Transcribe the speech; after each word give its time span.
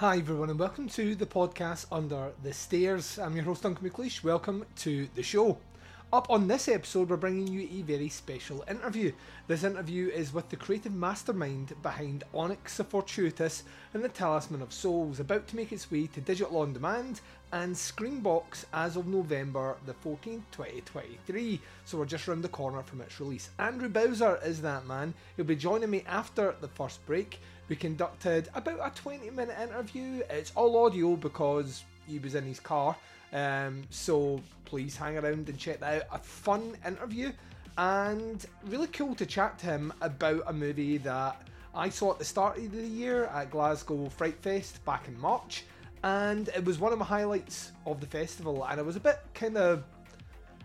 Hi 0.00 0.18
everyone 0.18 0.50
and 0.50 0.58
welcome 0.58 0.90
to 0.90 1.14
the 1.14 1.24
podcast 1.24 1.86
Under 1.90 2.32
the 2.42 2.52
Stairs. 2.52 3.18
I'm 3.18 3.34
your 3.34 3.46
host 3.46 3.62
Duncan 3.62 3.88
McLeish. 3.88 4.22
Welcome 4.22 4.66
to 4.80 5.08
the 5.14 5.22
show. 5.22 5.56
Up 6.12 6.30
on 6.30 6.46
this 6.46 6.68
episode, 6.68 7.10
we're 7.10 7.16
bringing 7.16 7.48
you 7.48 7.68
a 7.68 7.82
very 7.82 8.08
special 8.08 8.64
interview. 8.70 9.10
This 9.48 9.64
interview 9.64 10.06
is 10.08 10.32
with 10.32 10.48
the 10.48 10.56
creative 10.56 10.94
mastermind 10.94 11.74
behind 11.82 12.22
Onyx 12.32 12.76
the 12.76 12.84
Fortuitous 12.84 13.64
and 13.92 14.04
the 14.04 14.08
Talisman 14.08 14.62
of 14.62 14.72
Souls, 14.72 15.18
about 15.18 15.48
to 15.48 15.56
make 15.56 15.72
its 15.72 15.90
way 15.90 16.06
to 16.06 16.20
digital 16.20 16.58
on 16.58 16.72
demand 16.72 17.22
and 17.52 17.74
Screambox 17.74 18.66
as 18.72 18.94
of 18.94 19.08
November 19.08 19.76
the 19.84 19.94
14th, 19.94 20.42
2023. 20.52 21.60
So 21.84 21.98
we're 21.98 22.04
just 22.04 22.28
round 22.28 22.44
the 22.44 22.48
corner 22.48 22.84
from 22.84 23.00
its 23.00 23.18
release. 23.18 23.50
Andrew 23.58 23.88
Bowser 23.88 24.38
is 24.44 24.62
that 24.62 24.86
man. 24.86 25.12
He'll 25.36 25.44
be 25.44 25.56
joining 25.56 25.90
me 25.90 26.04
after 26.06 26.54
the 26.60 26.68
first 26.68 27.04
break. 27.06 27.40
We 27.68 27.74
conducted 27.74 28.48
about 28.54 28.78
a 28.80 28.94
20 28.94 29.28
minute 29.30 29.58
interview. 29.60 30.22
It's 30.30 30.52
all 30.54 30.86
audio 30.86 31.16
because 31.16 31.82
he 32.06 32.20
was 32.20 32.36
in 32.36 32.44
his 32.44 32.60
car. 32.60 32.94
Um, 33.32 33.82
so 33.90 34.40
please 34.64 34.96
hang 34.96 35.16
around 35.16 35.48
and 35.48 35.58
check 35.58 35.80
that 35.80 36.02
out. 36.02 36.08
A 36.12 36.18
fun 36.18 36.76
interview 36.86 37.32
and 37.78 38.44
really 38.66 38.86
cool 38.88 39.14
to 39.14 39.26
chat 39.26 39.58
to 39.60 39.66
him 39.66 39.92
about 40.00 40.42
a 40.46 40.52
movie 40.52 40.98
that 40.98 41.40
I 41.74 41.90
saw 41.90 42.12
at 42.12 42.18
the 42.18 42.24
start 42.24 42.56
of 42.58 42.72
the 42.72 42.82
year 42.82 43.26
at 43.26 43.50
Glasgow 43.50 44.08
Fright 44.08 44.40
Fest 44.40 44.84
back 44.84 45.08
in 45.08 45.18
March. 45.20 45.64
And 46.02 46.48
it 46.48 46.64
was 46.64 46.78
one 46.78 46.92
of 46.92 46.98
my 46.98 47.04
highlights 47.04 47.72
of 47.84 48.00
the 48.00 48.06
festival, 48.06 48.64
and 48.64 48.78
I 48.78 48.82
was 48.82 48.96
a 48.96 49.00
bit 49.00 49.18
kind 49.34 49.56
of 49.56 49.82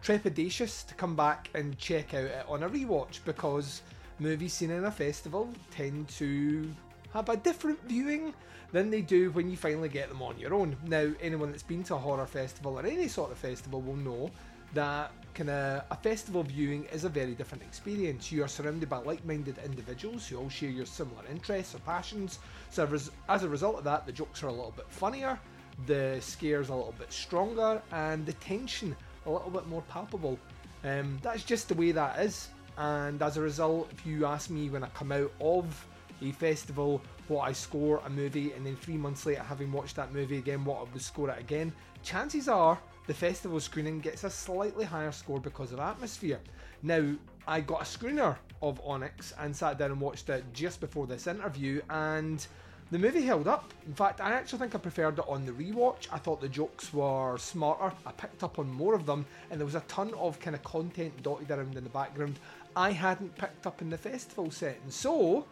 trepidatious 0.04 0.88
to 0.88 0.94
come 0.95 1.16
back 1.16 1.50
and 1.54 1.78
check 1.78 2.14
out 2.14 2.26
it 2.26 2.45
on 2.48 2.64
a 2.64 2.70
rewatch 2.70 3.20
because 3.26 3.82
movies 4.20 4.54
seen 4.54 4.72
in 4.72 4.86
a 4.86 4.92
festival 4.92 5.50
tend 5.70 6.08
to 6.09 6.70
have 7.14 7.30
a 7.30 7.38
different 7.38 7.80
viewing 7.88 8.34
than 8.72 8.90
they 8.90 9.02
do 9.02 9.31
when 9.31 9.50
you 9.50 9.58
finally 9.58 9.90
get 9.90 10.09
them 10.09 10.22
on 10.22 10.40
your 10.40 10.54
own. 10.54 10.78
Now, 10.86 11.12
anyone 11.22 11.52
that's 11.52 11.64
been 11.64 11.84
to 11.86 11.95
a 11.95 11.98
horror 11.98 12.26
festival 12.26 12.80
or 12.80 12.86
any 12.86 13.08
sort 13.08 13.31
of 13.31 13.38
festival 13.38 13.81
will 13.81 13.98
know 13.98 14.31
that 14.73 15.12
kind 15.34 15.50
of 15.50 15.84
a 15.92 15.95
festival 16.02 16.44
viewing 16.44 16.86
is 16.86 17.04
a 17.04 17.09
very 17.09 17.34
different 17.34 17.64
experience. 17.64 18.32
You 18.32 18.44
are 18.44 18.48
surrounded 18.48 18.89
by 18.89 18.98
like-minded 18.98 19.58
individuals 19.66 20.28
who 20.28 20.38
all 20.38 20.50
share 20.50 20.70
your 20.70 20.86
similar 20.86 21.23
interests 21.30 21.76
or 21.76 21.80
passions. 21.80 22.39
So 22.70 22.88
as 23.28 23.43
a 23.43 23.49
result 23.49 23.78
of 23.78 23.83
that, 23.83 24.05
the 24.05 24.11
jokes 24.11 24.43
are 24.43 24.48
a 24.48 24.52
little 24.52 24.73
bit 24.76 24.89
funnier, 24.89 25.39
the 25.88 26.17
scares 26.22 26.70
a 26.70 26.76
little 26.76 26.95
bit 26.98 27.11
stronger, 27.11 27.82
and 27.92 28.26
the 28.26 28.33
tension 28.33 28.95
a 29.26 29.32
little 29.32 29.49
bit 29.52 29.67
more 29.67 29.82
palpable. 29.83 30.39
Um, 30.83 31.20
that's 31.22 31.43
just 31.43 31.67
the 31.67 31.76
way 31.76 31.92
that 31.92 32.20
is. 32.20 32.48
And 32.78 33.22
as 33.22 33.38
a 33.38 33.42
result, 33.42 33.89
if 33.92 34.05
you 34.05 34.26
ask 34.26 34.49
me 34.49 34.70
when 34.70 34.83
I 34.83 34.88
come 34.89 35.11
out 35.11 35.32
of 35.42 35.86
a 36.21 36.32
festival, 36.32 37.02
what 37.27 37.42
I 37.42 37.52
score 37.52 38.02
a 38.05 38.09
movie, 38.09 38.52
and 38.54 38.65
then 38.65 38.76
three 38.76 38.98
months 38.98 39.26
later, 39.26 39.43
having 39.43 39.71
watched 39.71 39.95
that 39.95 40.14
movie 40.14 40.37
again, 40.37 40.64
what 40.65 40.80
I 40.80 40.92
would 40.92 41.02
score 41.02 41.30
it 41.30 41.39
again, 41.39 41.73
chances 42.04 42.48
are 42.48 42.77
the 43.08 43.14
festival 43.14 43.59
screening 43.59 43.99
gets 43.99 44.23
a 44.23 44.30
slightly 44.30 44.86
higher 44.86 45.11
score 45.11 45.39
because 45.39 45.71
of 45.71 45.80
atmosphere. 45.80 46.39
Now, 46.83 47.15
I 47.48 47.61
got 47.61 47.81
a 47.81 47.86
screener 47.86 48.37
of 48.61 48.80
Onyx 48.86 49.33
and 49.39 49.55
sat 49.55 49.77
down 49.77 49.92
and 49.92 50.02
watched 50.02 50.30
it 50.30 50.43
just 50.54 50.80
before 50.80 51.08
this 51.08 51.27
interview, 51.27 51.81
and 51.89 52.45
the 52.92 52.99
movie 52.99 53.21
held 53.21 53.48
up. 53.48 53.73
In 53.87 53.93
fact, 53.93 54.21
I 54.21 54.31
actually 54.31 54.60
think 54.60 54.76
I 54.76 54.77
preferred 54.77 55.17
it 55.17 55.26
on 55.27 55.45
the 55.45 55.54
rewatch. 55.54 56.08
I 56.11 56.17
thought 56.17 56.42
the 56.42 56.49
jokes 56.49 56.93
were 56.93 57.37
smarter. 57.37 57.95
I 58.05 58.11
picked 58.11 58.43
up 58.43 58.60
on 58.60 58.70
more 58.70 58.93
of 58.93 59.05
them, 59.05 59.26
and 59.49 59.60
there 59.60 59.65
was 59.65 59.76
a 59.76 59.81
ton 59.81 60.14
of 60.15 60.39
kind 60.39 60.55
of 60.55 60.64
content 60.64 61.23
dotted 61.23 61.49
around 61.49 61.76
in 61.77 61.83
the 61.83 61.89
background 61.89 62.37
I 62.76 62.92
hadn't 62.92 63.36
picked 63.37 63.67
up 63.67 63.81
in 63.81 63.89
the 63.89 63.98
festival 63.98 64.49
setting. 64.52 64.89
So, 64.89 65.45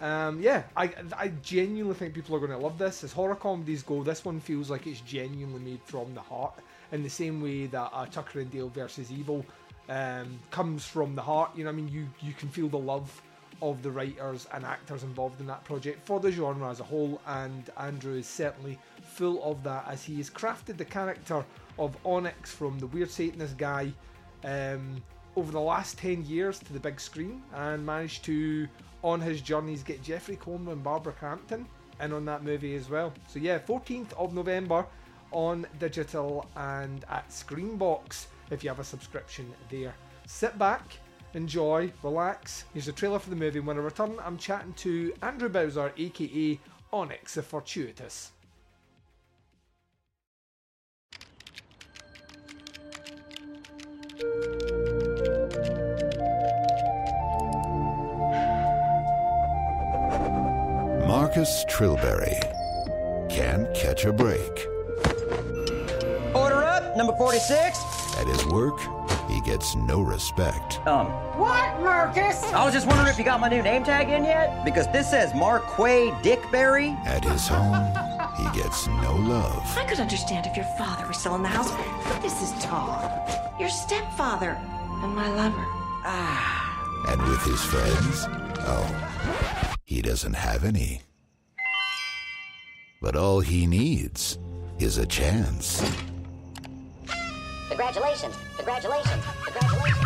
um, 0.00 0.40
yeah, 0.40 0.62
I, 0.76 0.90
I 1.16 1.28
genuinely 1.42 1.94
think 1.94 2.14
people 2.14 2.34
are 2.34 2.38
going 2.38 2.52
to 2.52 2.58
love 2.58 2.78
this. 2.78 3.04
As 3.04 3.12
horror 3.12 3.34
comedies 3.34 3.82
go, 3.82 4.02
this 4.02 4.24
one 4.24 4.40
feels 4.40 4.70
like 4.70 4.86
it's 4.86 5.00
genuinely 5.00 5.60
made 5.60 5.82
from 5.84 6.14
the 6.14 6.20
heart, 6.20 6.54
in 6.92 7.02
the 7.02 7.10
same 7.10 7.42
way 7.42 7.66
that 7.66 7.90
uh, 7.92 8.06
Tucker 8.06 8.40
and 8.40 8.50
Dale 8.50 8.70
versus 8.70 9.12
Evil 9.12 9.44
um, 9.88 10.38
comes 10.50 10.86
from 10.86 11.14
the 11.14 11.22
heart. 11.22 11.50
You 11.54 11.64
know, 11.64 11.70
I 11.70 11.72
mean, 11.74 11.88
you 11.88 12.08
you 12.20 12.32
can 12.32 12.48
feel 12.48 12.68
the 12.68 12.78
love 12.78 13.22
of 13.62 13.82
the 13.82 13.90
writers 13.90 14.46
and 14.54 14.64
actors 14.64 15.02
involved 15.02 15.38
in 15.40 15.46
that 15.46 15.62
project 15.64 16.06
for 16.06 16.18
the 16.18 16.32
genre 16.32 16.70
as 16.70 16.80
a 16.80 16.84
whole, 16.84 17.20
and 17.26 17.68
Andrew 17.76 18.14
is 18.14 18.26
certainly 18.26 18.78
full 19.02 19.42
of 19.44 19.62
that 19.64 19.84
as 19.86 20.02
he 20.02 20.16
has 20.16 20.30
crafted 20.30 20.78
the 20.78 20.84
character 20.84 21.44
of 21.78 21.96
Onyx 22.06 22.52
from 22.52 22.78
the 22.78 22.86
weird 22.86 23.10
Satanist 23.10 23.58
guy 23.58 23.92
um, 24.44 25.02
over 25.36 25.52
the 25.52 25.60
last 25.60 25.98
10 25.98 26.24
years 26.26 26.58
to 26.58 26.72
the 26.72 26.80
big 26.80 27.00
screen 27.00 27.42
and 27.54 27.84
managed 27.84 28.24
to 28.24 28.68
on 29.02 29.20
his 29.20 29.40
journeys 29.40 29.82
get 29.82 30.02
Jeffrey 30.02 30.36
Combs 30.36 30.68
and 30.68 30.82
Barbara 30.82 31.12
Crampton 31.12 31.66
in 32.00 32.12
on 32.12 32.24
that 32.26 32.42
movie 32.42 32.74
as 32.74 32.90
well. 32.90 33.12
So 33.28 33.38
yeah, 33.38 33.58
14th 33.58 34.12
of 34.14 34.34
November 34.34 34.86
on 35.32 35.66
digital 35.78 36.46
and 36.56 37.04
at 37.08 37.28
Screambox 37.30 38.26
if 38.50 38.64
you 38.64 38.70
have 38.70 38.80
a 38.80 38.84
subscription 38.84 39.52
there. 39.70 39.94
Sit 40.26 40.58
back, 40.58 40.82
enjoy, 41.34 41.92
relax. 42.02 42.64
Here's 42.72 42.88
a 42.88 42.92
trailer 42.92 43.18
for 43.18 43.30
the 43.30 43.36
movie. 43.36 43.60
When 43.60 43.76
I 43.76 43.80
return, 43.80 44.16
I'm 44.24 44.38
chatting 44.38 44.72
to 44.74 45.12
Andrew 45.22 45.48
Bowser, 45.48 45.92
aka 45.96 46.58
Onyx 46.92 47.34
the 47.34 47.42
Fortuitous. 47.42 48.32
Marcus 61.40 61.64
Trilberry 61.70 62.38
can't 63.30 63.74
catch 63.74 64.04
a 64.04 64.12
break. 64.12 64.66
Order 66.34 66.62
up, 66.62 66.94
number 66.98 67.14
46. 67.16 67.78
At 68.18 68.26
his 68.26 68.44
work, 68.44 68.78
he 69.26 69.40
gets 69.40 69.74
no 69.74 70.02
respect. 70.02 70.86
Um, 70.86 71.06
What, 71.40 71.80
Marcus? 71.80 72.44
I 72.52 72.62
was 72.62 72.74
just 72.74 72.86
wondering 72.86 73.08
if 73.08 73.16
you 73.18 73.24
got 73.24 73.40
my 73.40 73.48
new 73.48 73.62
name 73.62 73.84
tag 73.84 74.10
in 74.10 74.24
yet? 74.24 74.66
Because 74.66 74.86
this 74.92 75.08
says 75.08 75.32
Marquay 75.32 76.10
Dickberry. 76.22 76.90
At 77.06 77.24
his 77.24 77.48
home, 77.48 77.86
he 78.36 78.60
gets 78.60 78.86
no 78.86 79.16
love. 79.16 79.62
I 79.78 79.86
could 79.88 79.98
understand 79.98 80.46
if 80.46 80.54
your 80.54 80.68
father 80.76 81.08
was 81.08 81.16
still 81.16 81.36
in 81.36 81.42
the 81.42 81.48
house, 81.48 81.70
but 82.06 82.20
this 82.20 82.42
is 82.42 82.52
Tom, 82.62 83.00
your 83.58 83.70
stepfather, 83.70 84.58
and 85.02 85.16
my 85.16 85.34
lover. 85.34 85.64
Ah, 86.04 87.08
And 87.08 87.22
with 87.22 87.42
his 87.44 87.64
friends, 87.64 88.26
oh, 88.68 89.80
he 89.86 90.02
doesn't 90.02 90.34
have 90.34 90.64
any. 90.64 91.00
But 93.02 93.16
all 93.16 93.40
he 93.40 93.66
needs 93.66 94.38
is 94.78 94.98
a 94.98 95.06
chance. 95.06 95.80
Congratulations, 97.68 98.36
congratulations, 98.56 99.24
congratulations. 99.42 99.96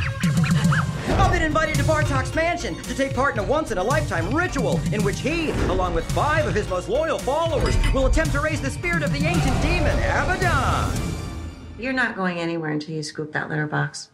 I've 1.08 1.32
been 1.32 1.42
invited 1.42 1.74
to 1.74 1.82
Bartok's 1.82 2.32
mansion 2.36 2.76
to 2.82 2.94
take 2.94 3.12
part 3.12 3.34
in 3.34 3.40
a 3.40 3.42
once-in-a-lifetime 3.42 4.32
ritual 4.32 4.80
in 4.92 5.02
which 5.02 5.18
he, 5.18 5.50
along 5.66 5.94
with 5.94 6.08
five 6.12 6.46
of 6.46 6.54
his 6.54 6.68
most 6.68 6.88
loyal 6.88 7.18
followers, 7.18 7.76
will 7.92 8.06
attempt 8.06 8.30
to 8.30 8.40
raise 8.40 8.60
the 8.60 8.70
spirit 8.70 9.02
of 9.02 9.12
the 9.12 9.26
ancient 9.26 9.60
demon, 9.60 9.98
Abaddon. 9.98 10.96
You're 11.76 11.92
not 11.92 12.14
going 12.14 12.38
anywhere 12.38 12.70
until 12.70 12.94
you 12.94 13.02
scoop 13.02 13.32
that 13.32 13.48
litter 13.48 13.66
box. 13.66 14.10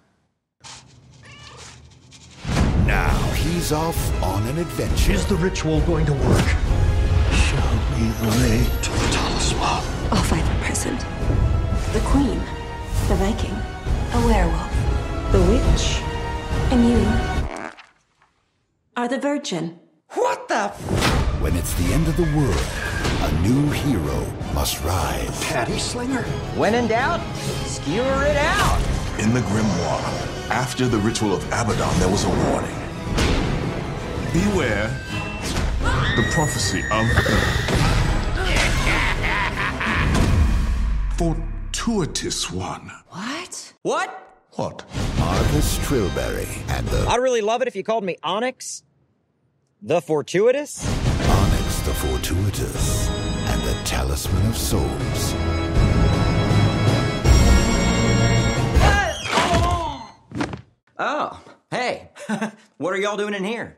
Now 2.86 3.14
he's 3.32 3.72
off 3.72 4.22
on 4.22 4.46
an 4.46 4.56
adventure. 4.56 5.12
Is 5.12 5.26
the 5.26 5.36
ritual 5.36 5.82
going 5.82 6.06
to 6.06 6.14
work? 6.14 6.89
Show 8.00 8.06
me 8.06 8.12
the 8.12 8.28
way 8.28 8.64
to 8.64 8.90
the 8.92 9.08
talisman. 9.12 9.60
All 10.10 10.22
five 10.24 10.48
are 10.48 10.64
present. 10.64 11.00
The 11.92 12.00
Queen, 12.06 12.38
the 13.08 13.14
Viking, 13.16 13.54
a 14.14 14.26
werewolf, 14.26 14.72
the 15.32 15.40
witch, 15.40 16.00
and 16.72 16.88
you 16.88 16.98
are 18.96 19.06
the 19.06 19.18
Virgin. 19.18 19.78
What 20.14 20.48
the? 20.48 20.72
F- 20.72 21.42
When 21.42 21.54
it's 21.56 21.74
the 21.74 21.92
end 21.92 22.08
of 22.08 22.16
the 22.16 22.22
world, 22.34 22.64
a 23.28 23.32
new 23.42 23.68
hero 23.70 24.24
must 24.54 24.82
rise. 24.82 25.44
Patty 25.44 25.78
Slinger? 25.78 26.22
when 26.56 26.74
in 26.74 26.88
doubt, 26.88 27.20
skewer 27.66 28.22
it 28.24 28.36
out. 28.38 28.80
In 29.18 29.34
the 29.34 29.40
grimoire, 29.40 30.48
after 30.48 30.88
the 30.88 30.96
ritual 30.98 31.34
of 31.34 31.44
Abaddon, 31.48 31.98
there 32.00 32.08
was 32.08 32.24
a 32.24 32.30
warning. 32.48 32.76
Beware 34.32 34.88
the 36.16 36.26
prophecy 36.32 36.82
of. 36.90 37.79
Fortuitous 41.20 42.50
one. 42.50 42.90
What? 43.08 43.74
What? 43.82 44.38
What? 44.52 44.86
Marcus 45.18 45.78
Trilberry 45.80 46.48
and 46.70 46.88
the 46.88 47.06
I'd 47.10 47.20
really 47.20 47.42
love 47.42 47.60
it 47.60 47.68
if 47.68 47.76
you 47.76 47.84
called 47.84 48.04
me 48.04 48.16
Onyx. 48.22 48.84
The 49.82 50.00
Fortuitous? 50.00 50.82
Onyx 51.28 51.80
the 51.80 51.92
Fortuitous 51.92 53.10
and 53.10 53.60
the 53.60 53.74
Talisman 53.84 54.46
of 54.46 54.56
Souls. 54.56 55.34
Oh, 60.98 61.38
hey. 61.70 62.08
what 62.78 62.94
are 62.94 62.98
y'all 62.98 63.18
doing 63.18 63.34
in 63.34 63.44
here? 63.44 63.76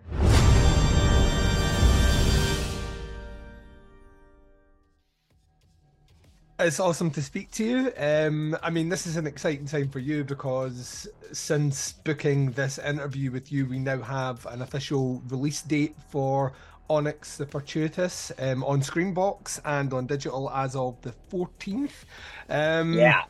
It's 6.64 6.78
awesome 6.78 7.10
to 7.12 7.22
speak 7.22 7.50
to 7.52 7.64
you. 7.64 7.92
Um, 7.98 8.56
I 8.62 8.70
mean, 8.70 8.88
this 8.88 9.04
is 9.06 9.16
an 9.16 9.26
exciting 9.26 9.66
time 9.66 9.88
for 9.88 9.98
you 9.98 10.22
because 10.22 11.08
since 11.32 11.92
booking 11.92 12.52
this 12.52 12.78
interview 12.78 13.32
with 13.32 13.50
you, 13.50 13.66
we 13.66 13.80
now 13.80 14.00
have 14.00 14.46
an 14.46 14.62
official 14.62 15.20
release 15.28 15.62
date 15.62 15.96
for 16.10 16.52
Onyx 16.88 17.36
the 17.36 17.46
Fortuitous 17.46 18.30
um, 18.38 18.62
on 18.62 18.80
Screambox 18.80 19.60
and 19.64 19.92
on 19.92 20.06
digital 20.06 20.50
as 20.50 20.76
of 20.76 21.00
the 21.02 21.12
14th. 21.32 22.04
Um, 22.48 22.92
Yeah. 22.92 23.24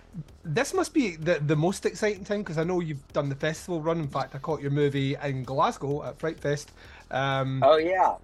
This 0.44 0.74
must 0.74 0.92
be 0.92 1.16
the, 1.16 1.38
the 1.38 1.56
most 1.56 1.86
exciting 1.86 2.24
time 2.24 2.40
because 2.42 2.58
I 2.58 2.64
know 2.64 2.80
you've 2.80 3.06
done 3.14 3.30
the 3.30 3.34
festival 3.34 3.80
run. 3.80 3.98
In 4.00 4.08
fact, 4.08 4.34
I 4.34 4.38
caught 4.38 4.60
your 4.60 4.72
movie 4.72 5.16
in 5.22 5.42
Glasgow 5.44 6.02
at 6.02 6.18
Fright 6.18 6.38
Fest. 6.38 6.72
Um, 7.10 7.62
Oh, 7.64 7.78
yeah. 7.78 8.16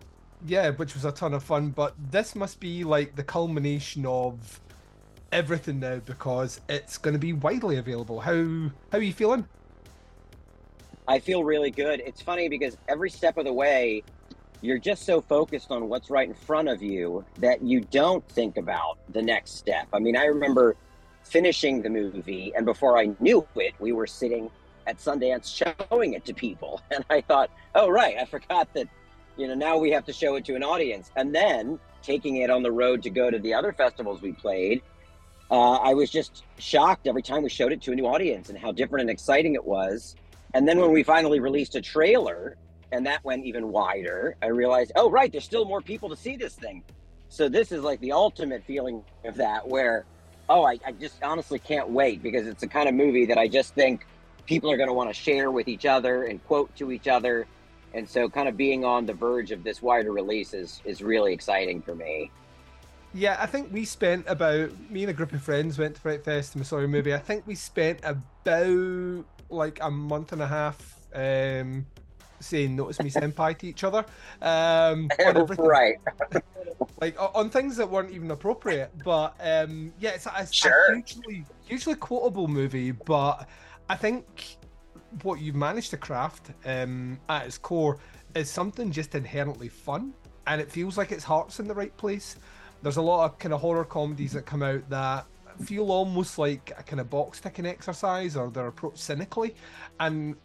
yeah, 0.46 0.68
which 0.70 0.92
was 0.92 1.06
a 1.06 1.12
ton 1.12 1.32
of 1.32 1.42
fun. 1.42 1.70
But 1.70 1.94
this 2.10 2.34
must 2.34 2.60
be 2.60 2.84
like 2.84 3.16
the 3.16 3.24
culmination 3.24 4.04
of 4.04 4.60
everything 5.32 5.80
now 5.80 5.96
because 6.04 6.60
it's 6.68 6.98
going 6.98 7.14
to 7.14 7.18
be 7.18 7.32
widely 7.32 7.76
available. 7.76 8.20
How 8.20 8.70
how 8.92 8.98
are 8.98 9.02
you 9.02 9.12
feeling? 9.12 9.46
I 11.06 11.18
feel 11.18 11.42
really 11.42 11.70
good. 11.70 12.02
It's 12.04 12.20
funny 12.20 12.48
because 12.48 12.76
every 12.86 13.10
step 13.10 13.38
of 13.38 13.46
the 13.46 13.52
way, 13.52 14.02
you're 14.60 14.78
just 14.78 15.06
so 15.06 15.20
focused 15.20 15.70
on 15.70 15.88
what's 15.88 16.10
right 16.10 16.28
in 16.28 16.34
front 16.34 16.68
of 16.68 16.82
you 16.82 17.24
that 17.38 17.62
you 17.62 17.80
don't 17.80 18.26
think 18.28 18.56
about 18.58 18.98
the 19.10 19.22
next 19.22 19.56
step. 19.56 19.88
I 19.92 20.00
mean, 20.00 20.16
I 20.16 20.24
remember 20.24 20.76
finishing 21.22 21.80
the 21.80 21.90
movie, 21.90 22.52
and 22.56 22.66
before 22.66 22.98
I 22.98 23.10
knew 23.20 23.46
it, 23.54 23.74
we 23.78 23.92
were 23.92 24.06
sitting 24.06 24.50
at 24.86 24.98
Sundance 24.98 25.64
showing 25.90 26.14
it 26.14 26.24
to 26.26 26.34
people. 26.34 26.80
And 26.90 27.04
I 27.10 27.20
thought, 27.20 27.50
oh, 27.74 27.88
right, 27.88 28.16
I 28.18 28.24
forgot 28.24 28.72
that, 28.74 28.88
you 29.36 29.46
know, 29.46 29.54
now 29.54 29.76
we 29.78 29.90
have 29.92 30.04
to 30.06 30.12
show 30.12 30.34
it 30.36 30.44
to 30.46 30.56
an 30.56 30.62
audience. 30.62 31.10
And 31.16 31.34
then 31.34 31.78
taking 32.02 32.36
it 32.36 32.50
on 32.50 32.62
the 32.62 32.72
road 32.72 33.02
to 33.02 33.10
go 33.10 33.30
to 33.30 33.38
the 33.38 33.54
other 33.54 33.72
festivals 33.72 34.22
we 34.22 34.32
played, 34.32 34.82
uh, 35.50 35.76
I 35.76 35.94
was 35.94 36.10
just 36.10 36.44
shocked 36.58 37.06
every 37.06 37.22
time 37.22 37.42
we 37.42 37.48
showed 37.48 37.72
it 37.72 37.80
to 37.82 37.92
a 37.92 37.94
new 37.94 38.06
audience 38.06 38.50
and 38.50 38.58
how 38.58 38.72
different 38.72 39.02
and 39.02 39.10
exciting 39.10 39.54
it 39.54 39.64
was. 39.64 40.14
And 40.54 40.66
then 40.68 40.78
when 40.78 40.92
we 40.92 41.02
finally 41.02 41.40
released 41.40 41.74
a 41.74 41.80
trailer 41.80 42.56
and 42.92 43.06
that 43.06 43.24
went 43.24 43.44
even 43.44 43.70
wider, 43.70 44.36
I 44.42 44.46
realized, 44.46 44.92
oh, 44.96 45.10
right, 45.10 45.30
there's 45.30 45.44
still 45.44 45.64
more 45.64 45.80
people 45.80 46.08
to 46.08 46.16
see 46.16 46.36
this 46.36 46.54
thing. 46.54 46.82
So 47.28 47.48
this 47.48 47.72
is 47.72 47.82
like 47.82 48.00
the 48.00 48.12
ultimate 48.12 48.64
feeling 48.64 49.04
of 49.24 49.36
that, 49.36 49.66
where, 49.66 50.06
oh, 50.48 50.64
I, 50.64 50.78
I 50.86 50.92
just 50.92 51.22
honestly 51.22 51.58
can't 51.58 51.90
wait 51.90 52.22
because 52.22 52.46
it's 52.46 52.62
the 52.62 52.66
kind 52.66 52.88
of 52.88 52.94
movie 52.94 53.26
that 53.26 53.36
I 53.36 53.48
just 53.48 53.74
think 53.74 54.06
people 54.46 54.70
are 54.70 54.78
going 54.78 54.88
to 54.88 54.94
want 54.94 55.10
to 55.10 55.14
share 55.14 55.50
with 55.50 55.68
each 55.68 55.84
other 55.84 56.24
and 56.24 56.42
quote 56.46 56.74
to 56.76 56.90
each 56.90 57.08
other. 57.08 57.46
And 57.92 58.08
so, 58.08 58.28
kind 58.28 58.48
of 58.48 58.56
being 58.56 58.84
on 58.84 59.06
the 59.06 59.14
verge 59.14 59.50
of 59.50 59.64
this 59.64 59.82
wider 59.82 60.12
release 60.12 60.54
is, 60.54 60.80
is 60.84 61.02
really 61.02 61.32
exciting 61.32 61.82
for 61.82 61.94
me. 61.94 62.30
Yeah, 63.14 63.36
I 63.40 63.46
think 63.46 63.72
we 63.72 63.84
spent 63.84 64.24
about 64.28 64.70
me 64.90 65.02
and 65.02 65.10
a 65.10 65.14
group 65.14 65.32
of 65.32 65.42
friends 65.42 65.78
went 65.78 65.94
to 65.94 66.00
Fright 66.00 66.24
Fest 66.24 66.54
and 66.54 66.60
we 66.60 66.64
saw 66.66 66.76
a 66.78 66.86
movie. 66.86 67.14
I 67.14 67.18
think 67.18 67.46
we 67.46 67.54
spent 67.54 68.00
about 68.04 69.24
like 69.48 69.78
a 69.82 69.90
month 69.90 70.32
and 70.32 70.42
a 70.42 70.46
half 70.46 70.94
um, 71.14 71.86
saying 72.38 72.76
"Notice 72.76 73.00
Me, 73.00 73.08
Senpai" 73.10 73.56
to 73.58 73.66
each 73.66 73.82
other. 73.82 74.04
Um, 74.42 75.08
right. 75.58 75.96
like 77.00 77.16
on 77.18 77.48
things 77.48 77.76
that 77.78 77.88
weren't 77.90 78.10
even 78.10 78.30
appropriate. 78.30 78.90
But 79.02 79.34
um, 79.40 79.92
yeah, 79.98 80.10
it's, 80.10 80.26
a- 80.26 80.34
it's 80.38 80.54
Sure. 80.54 80.92
a 80.92 80.96
hugely, 80.96 81.46
hugely 81.64 81.94
quotable 81.94 82.46
movie. 82.46 82.90
But 82.92 83.48
I 83.88 83.96
think 83.96 84.58
what 85.22 85.40
you've 85.40 85.56
managed 85.56 85.90
to 85.90 85.96
craft 85.96 86.50
um, 86.66 87.18
at 87.30 87.46
its 87.46 87.56
core 87.56 87.98
is 88.34 88.50
something 88.50 88.92
just 88.92 89.14
inherently 89.14 89.68
fun, 89.70 90.12
and 90.46 90.60
it 90.60 90.70
feels 90.70 90.98
like 90.98 91.10
its 91.10 91.24
heart's 91.24 91.58
in 91.58 91.66
the 91.66 91.74
right 91.74 91.96
place. 91.96 92.36
There's 92.82 92.96
a 92.96 93.02
lot 93.02 93.24
of 93.24 93.38
kind 93.38 93.52
of 93.52 93.60
horror 93.60 93.84
comedies 93.84 94.32
that 94.32 94.46
come 94.46 94.62
out 94.62 94.88
that 94.90 95.26
feel 95.64 95.90
almost 95.90 96.38
like 96.38 96.72
a 96.78 96.82
kind 96.82 97.00
of 97.00 97.10
box 97.10 97.40
ticking 97.40 97.66
exercise, 97.66 98.36
or 98.36 98.50
they're 98.50 98.68
approached 98.68 98.98
cynically, 98.98 99.54
and 100.00 100.36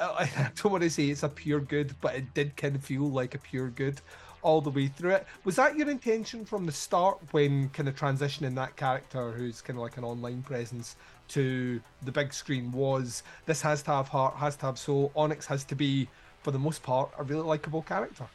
I 0.00 0.04
uh, 0.04 0.14
I 0.36 0.50
don't 0.54 0.72
want 0.72 0.84
to 0.84 0.90
say 0.90 1.06
it's 1.06 1.22
a 1.22 1.28
pure 1.28 1.60
good, 1.60 1.94
but 2.00 2.14
it 2.14 2.34
did 2.34 2.56
kind 2.56 2.76
of 2.76 2.84
feel 2.84 3.08
like 3.08 3.34
a 3.34 3.38
pure 3.38 3.68
good 3.68 4.00
all 4.42 4.60
the 4.60 4.70
way 4.70 4.86
through 4.86 5.10
it. 5.10 5.26
Was 5.44 5.56
that 5.56 5.76
your 5.76 5.90
intention 5.90 6.44
from 6.44 6.66
the 6.66 6.72
start 6.72 7.18
when 7.32 7.68
kind 7.70 7.88
of 7.88 7.96
transitioning 7.96 8.54
that 8.54 8.76
character 8.76 9.32
who's 9.32 9.60
kind 9.60 9.78
of 9.78 9.82
like 9.82 9.96
an 9.96 10.04
online 10.04 10.42
presence 10.42 10.96
to 11.28 11.80
the 12.02 12.12
big 12.12 12.32
screen 12.32 12.70
was 12.72 13.22
this 13.46 13.60
has 13.62 13.82
to 13.82 13.90
have 13.90 14.08
heart, 14.08 14.36
has 14.36 14.56
to 14.56 14.66
have 14.66 14.78
soul, 14.78 15.12
Onyx 15.16 15.46
has 15.46 15.64
to 15.64 15.74
be, 15.74 16.08
for 16.42 16.50
the 16.50 16.58
most 16.58 16.82
part, 16.82 17.10
a 17.18 17.24
really 17.24 17.42
likable 17.42 17.82
character? 17.82 18.26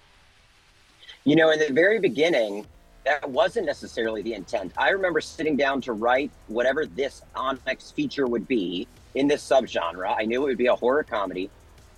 You 1.23 1.35
know, 1.35 1.51
in 1.51 1.59
the 1.59 1.71
very 1.71 1.99
beginning, 1.99 2.67
that 3.05 3.29
wasn't 3.29 3.65
necessarily 3.65 4.21
the 4.21 4.33
intent. 4.33 4.71
I 4.77 4.89
remember 4.89 5.19
sitting 5.19 5.57
down 5.57 5.81
to 5.81 5.93
write 5.93 6.31
whatever 6.47 6.85
this 6.85 7.21
Onyx 7.35 7.91
feature 7.91 8.27
would 8.27 8.47
be 8.47 8.87
in 9.15 9.27
this 9.27 9.47
subgenre. 9.47 10.15
I 10.17 10.25
knew 10.25 10.43
it 10.43 10.47
would 10.47 10.57
be 10.57 10.67
a 10.67 10.75
horror 10.75 11.03
comedy. 11.03 11.49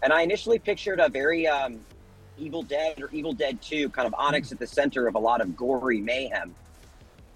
And 0.02 0.12
I 0.12 0.22
initially 0.22 0.60
pictured 0.60 1.00
a 1.00 1.10
very 1.10 1.48
um, 1.48 1.80
Evil 2.38 2.64
Dead 2.64 3.02
or 3.02 3.10
Evil 3.12 3.34
Dead 3.34 3.62
2 3.62 3.90
kind 3.90 4.08
of 4.08 4.16
Onyx 4.16 4.52
at 4.52 4.60
the 4.60 4.68
center 4.68 5.08
of 5.08 5.16
a 5.16 5.20
lot 5.20 5.42
of 5.42 5.56
gory 5.56 6.02
mayhem. 6.02 6.56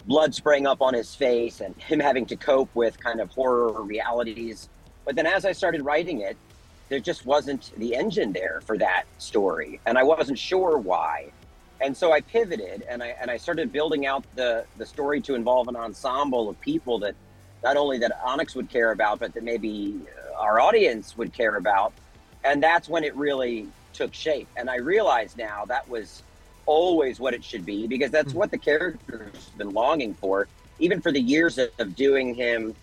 Blood 0.05 0.33
spraying 0.33 0.65
up 0.65 0.81
on 0.81 0.93
his 0.93 1.13
face 1.13 1.61
and 1.61 1.75
him 1.75 1.99
having 1.99 2.25
to 2.27 2.35
cope 2.35 2.73
with 2.73 2.99
kind 2.99 3.19
of 3.19 3.29
horror 3.31 3.81
realities. 3.83 4.69
But 5.05 5.15
then 5.15 5.27
as 5.27 5.45
I 5.45 5.51
started 5.51 5.83
writing 5.83 6.21
it, 6.21 6.38
there 6.89 6.99
just 6.99 7.25
wasn't 7.25 7.71
the 7.77 7.95
engine 7.95 8.33
there 8.33 8.61
for 8.65 8.77
that 8.79 9.03
story. 9.19 9.79
And 9.85 9.97
I 9.97 10.03
wasn't 10.03 10.39
sure 10.39 10.79
why 10.79 11.31
and 11.81 11.95
so 11.95 12.12
I 12.12 12.21
pivoted 12.21 12.83
and 12.89 13.01
I 13.01 13.15
and 13.21 13.31
I 13.31 13.38
started 13.38 13.71
building 13.71 14.05
out 14.05 14.24
the 14.36 14.65
the 14.77 14.86
story 14.86 15.21
to 15.21 15.36
involve 15.36 15.67
an 15.67 15.75
ensemble 15.75 16.50
of 16.50 16.59
people 16.62 17.00
that 17.00 17.15
not 17.63 17.77
only 17.77 17.98
that 18.00 18.17
Onyx 18.24 18.55
would 18.55 18.69
care 18.69 18.91
about, 18.91 19.19
but 19.19 19.33
that 19.33 19.43
maybe 19.43 20.00
uh, 20.31 20.41
our 20.41 20.59
audience 20.59 21.17
would 21.17 21.33
care 21.33 21.55
about, 21.57 21.93
and 22.43 22.63
that's 22.63 22.88
when 22.88 23.03
it 23.03 23.15
really 23.15 23.67
took 23.93 24.13
shape. 24.13 24.48
And 24.55 24.69
I 24.69 24.77
realize 24.77 25.36
now 25.38 25.65
that 25.65 25.88
was 25.89 26.24
always 26.65 27.19
what 27.19 27.33
it 27.33 27.43
should 27.43 27.65
be 27.65 27.88
because 27.88 28.12
that's 28.12 28.33
what 28.33 28.51
the 28.51 28.57
character's 28.57 29.50
been 29.57 29.71
longing 29.71 30.13
for, 30.13 30.48
even 30.77 31.01
for 31.01 31.12
the 31.12 31.19
years 31.19 31.57
of, 31.57 31.69
of 31.79 31.95
doing 31.95 32.36
him 32.36 32.75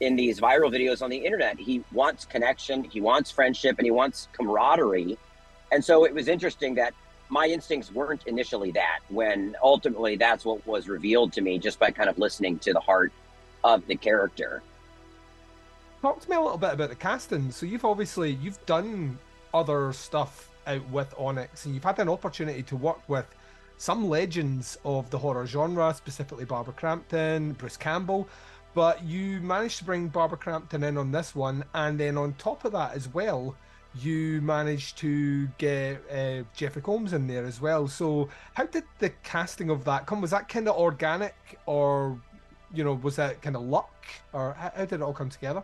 in 0.00 0.14
these 0.14 0.40
viral 0.40 0.70
videos 0.70 1.02
on 1.02 1.10
the 1.10 1.16
internet. 1.16 1.58
He 1.58 1.82
wants 1.92 2.24
connection, 2.24 2.84
he 2.84 3.00
wants 3.00 3.30
friendship, 3.30 3.78
and 3.78 3.84
he 3.84 3.90
wants 3.90 4.28
camaraderie. 4.32 5.18
And 5.72 5.84
so 5.84 6.04
it 6.04 6.14
was 6.14 6.28
interesting 6.28 6.74
that 6.76 6.94
my 7.30 7.46
instincts 7.46 7.92
weren't 7.92 8.26
initially 8.26 8.70
that 8.72 9.00
when 9.08 9.56
ultimately 9.62 10.16
that's 10.16 10.44
what 10.44 10.66
was 10.66 10.88
revealed 10.88 11.32
to 11.32 11.40
me 11.40 11.58
just 11.58 11.78
by 11.78 11.90
kind 11.90 12.08
of 12.10 12.18
listening 12.18 12.58
to 12.58 12.72
the 12.72 12.80
heart 12.80 13.12
of 13.64 13.86
the 13.86 13.96
character 13.96 14.62
Talk 16.02 16.18
to 16.20 16.30
me 16.30 16.36
a 16.36 16.40
little 16.40 16.56
bit 16.56 16.72
about 16.72 16.88
the 16.88 16.94
casting. 16.94 17.50
So 17.50 17.66
you've 17.66 17.84
obviously 17.84 18.30
you've 18.30 18.64
done 18.64 19.18
other 19.52 19.92
stuff 19.92 20.48
out 20.66 20.88
with 20.88 21.12
Onyx, 21.18 21.66
and 21.66 21.74
you've 21.74 21.84
had 21.84 21.98
an 21.98 22.08
opportunity 22.08 22.62
to 22.62 22.76
work 22.76 23.06
with 23.06 23.26
some 23.76 24.08
legends 24.08 24.78
of 24.82 25.10
the 25.10 25.18
horror 25.18 25.46
genre, 25.46 25.92
specifically 25.92 26.46
Barbara 26.46 26.72
Crampton, 26.72 27.52
Bruce 27.52 27.76
Campbell. 27.76 28.28
But 28.72 29.04
you 29.04 29.40
managed 29.40 29.78
to 29.78 29.84
bring 29.84 30.08
Barbara 30.08 30.38
Crampton 30.38 30.84
in 30.84 30.96
on 30.96 31.12
this 31.12 31.34
one, 31.34 31.64
and 31.74 32.00
then 32.00 32.16
on 32.16 32.32
top 32.34 32.64
of 32.64 32.72
that 32.72 32.94
as 32.94 33.12
well, 33.12 33.54
you 33.94 34.40
managed 34.42 34.98
to 34.98 35.46
get 35.58 36.02
uh, 36.10 36.44
Jeffrey 36.54 36.82
Combs 36.82 37.12
in 37.12 37.26
there 37.26 37.44
as 37.44 37.60
well. 37.60 37.88
So 37.88 38.28
how 38.54 38.66
did 38.66 38.84
the 38.98 39.10
casting 39.22 39.70
of 39.70 39.84
that 39.84 40.06
come? 40.06 40.20
Was 40.20 40.30
that 40.30 40.48
kind 40.48 40.68
of 40.68 40.76
organic, 40.76 41.58
or 41.66 42.20
you 42.72 42.84
know, 42.84 42.94
was 42.94 43.16
that 43.16 43.42
kind 43.42 43.56
of 43.56 43.62
luck, 43.62 43.92
or 44.32 44.54
how, 44.54 44.72
how 44.74 44.84
did 44.84 44.92
it 44.92 45.02
all 45.02 45.12
come 45.12 45.28
together? 45.28 45.62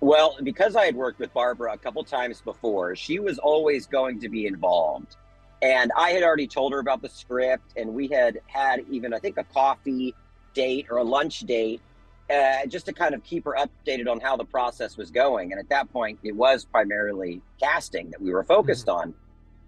Well, 0.00 0.36
because 0.42 0.76
I 0.76 0.84
had 0.84 0.96
worked 0.96 1.18
with 1.18 1.32
Barbara 1.32 1.72
a 1.72 1.78
couple 1.78 2.04
times 2.04 2.40
before, 2.40 2.94
she 2.96 3.18
was 3.18 3.38
always 3.38 3.86
going 3.86 4.20
to 4.20 4.28
be 4.28 4.46
involved. 4.46 5.16
And 5.62 5.92
I 5.96 6.10
had 6.10 6.22
already 6.22 6.46
told 6.46 6.72
her 6.72 6.78
about 6.78 7.00
the 7.00 7.08
script, 7.08 7.72
and 7.76 7.94
we 7.94 8.08
had 8.08 8.40
had 8.46 8.84
even, 8.90 9.14
I 9.14 9.18
think, 9.18 9.38
a 9.38 9.44
coffee 9.44 10.14
date 10.52 10.88
or 10.90 10.98
a 10.98 11.02
lunch 11.02 11.40
date 11.40 11.80
uh, 12.30 12.66
just 12.66 12.86
to 12.86 12.92
kind 12.92 13.14
of 13.14 13.22
keep 13.22 13.44
her 13.44 13.56
updated 13.58 14.08
on 14.08 14.20
how 14.20 14.36
the 14.36 14.44
process 14.44 14.96
was 14.96 15.10
going. 15.10 15.52
And 15.52 15.60
at 15.60 15.68
that 15.68 15.92
point, 15.92 16.18
it 16.22 16.34
was 16.34 16.64
primarily 16.64 17.42
casting 17.60 18.10
that 18.10 18.20
we 18.20 18.32
were 18.32 18.44
focused 18.44 18.86
mm-hmm. 18.86 19.14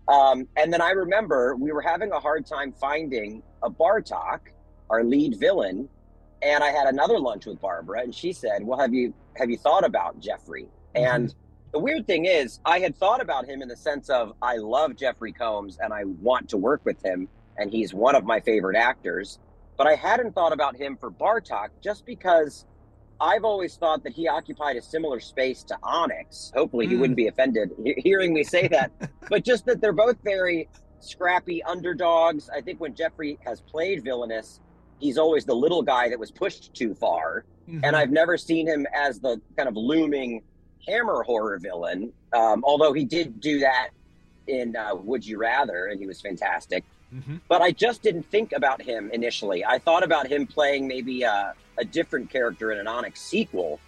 on. 0.09 0.37
Um, 0.39 0.49
and 0.57 0.73
then 0.73 0.81
I 0.81 0.91
remember 0.91 1.57
we 1.57 1.73
were 1.73 1.83
having 1.83 2.13
a 2.13 2.21
hard 2.21 2.47
time 2.47 2.73
finding 2.73 3.43
a 3.63 3.71
Bartok, 3.71 4.41
our 4.89 5.03
lead 5.03 5.39
villain, 5.39 5.89
and 6.43 6.63
I 6.63 6.71
had 6.71 6.87
another 6.87 7.19
lunch 7.19 7.47
with 7.47 7.61
Barbara, 7.61 8.03
and 8.03 8.15
she 8.15 8.33
said, 8.33 8.65
"Well, 8.65 8.79
have 8.79 8.95
you 8.95 9.13
have 9.37 9.51
you 9.51 9.57
thought 9.57 9.85
about 9.85 10.21
Jeffrey?" 10.21 10.69
Mm-hmm. 10.95 11.15
And 11.15 11.35
the 11.73 11.79
weird 11.81 12.07
thing 12.07 12.27
is, 12.27 12.61
I 12.65 12.79
had 12.79 12.97
thought 12.97 13.21
about 13.21 13.47
him 13.47 13.63
in 13.63 13.69
the 13.69 13.77
sense 13.77 14.09
of 14.09 14.33
I 14.41 14.57
love 14.57 14.97
Jeffrey 14.97 15.33
Combs 15.33 15.79
and 15.83 15.93
I 15.93 16.05
want 16.05 16.49
to 16.51 16.57
work 16.57 16.83
with 16.85 17.03
him, 17.05 17.29
and 17.59 17.71
he's 17.71 17.93
one 17.93 18.15
of 18.15 18.25
my 18.25 18.41
favorite 18.41 18.77
actors. 18.77 19.39
But 19.77 19.87
I 19.87 19.95
hadn't 19.95 20.35
thought 20.35 20.53
about 20.53 20.77
him 20.77 20.97
for 20.97 21.11
Bartok 21.11 21.69
just 21.83 22.07
because 22.07 22.65
I've 23.21 23.45
always 23.45 23.77
thought 23.77 24.05
that 24.05 24.13
he 24.13 24.29
occupied 24.29 24.77
a 24.77 24.83
similar 24.83 25.21
space 25.21 25.63
to 25.65 25.79
Onyx. 25.83 26.53
Hopefully, 26.55 26.87
mm. 26.87 26.91
he 26.91 26.97
wouldn't 26.97 27.17
be 27.17 27.29
offended 27.29 27.71
hearing 27.99 28.35
me 28.35 28.45
say 28.45 28.69
that, 28.69 28.93
but 29.29 29.45
just 29.45 29.67
that 29.67 29.81
they're 29.81 29.93
both 29.93 30.17
very 30.23 30.69
scrappy 31.01 31.63
underdogs. 31.63 32.51
I 32.51 32.61
think 32.61 32.81
when 32.81 32.95
Jeffrey 32.95 33.39
has 33.45 33.61
played 33.61 34.05
villainous, 34.05 34.61
he's 34.99 35.19
always 35.19 35.45
the 35.45 35.55
little 35.55 35.83
guy 35.83 36.09
that 36.09 36.19
was 36.19 36.31
pushed 36.31 36.75
too 36.75 36.95
far. 36.95 37.45
Mm-hmm. 37.69 37.85
And 37.85 37.97
I've 37.97 38.11
never 38.11 38.37
seen 38.37 38.67
him 38.67 38.87
as 38.95 39.21
the 39.21 39.41
kind 39.57 39.69
of 39.69 39.77
looming 39.77 40.43
hammer 40.87 41.23
horror 41.23 41.59
villain. 41.59 42.13
Um, 42.33 42.63
although 42.65 42.93
he 42.93 43.05
did 43.05 43.41
do 43.41 43.61
that 43.61 43.91
in 44.47 44.77
uh, 44.77 44.95
Would 44.95 45.27
You 45.27 45.39
Rather, 45.39 45.87
and 45.87 45.99
he 45.99 46.07
was 46.07 46.21
fantastic. 46.21 46.85
Mm-hmm. 47.15 47.37
But 47.49 47.63
I 47.63 47.71
just 47.71 48.03
didn't 48.03 48.25
think 48.25 48.53
about 48.53 48.83
him 48.83 49.11
initially. 49.13 49.65
I 49.65 49.79
thought 49.79 50.03
about 50.03 50.27
him 50.27 50.47
playing 50.47 50.87
maybe 50.89 51.23
a, 51.23 51.55
a 51.79 51.85
different 51.85 52.31
character 52.31 52.73
in 52.73 52.79
an 52.79 52.87
Onyx 52.87 53.21
sequel. 53.21 53.81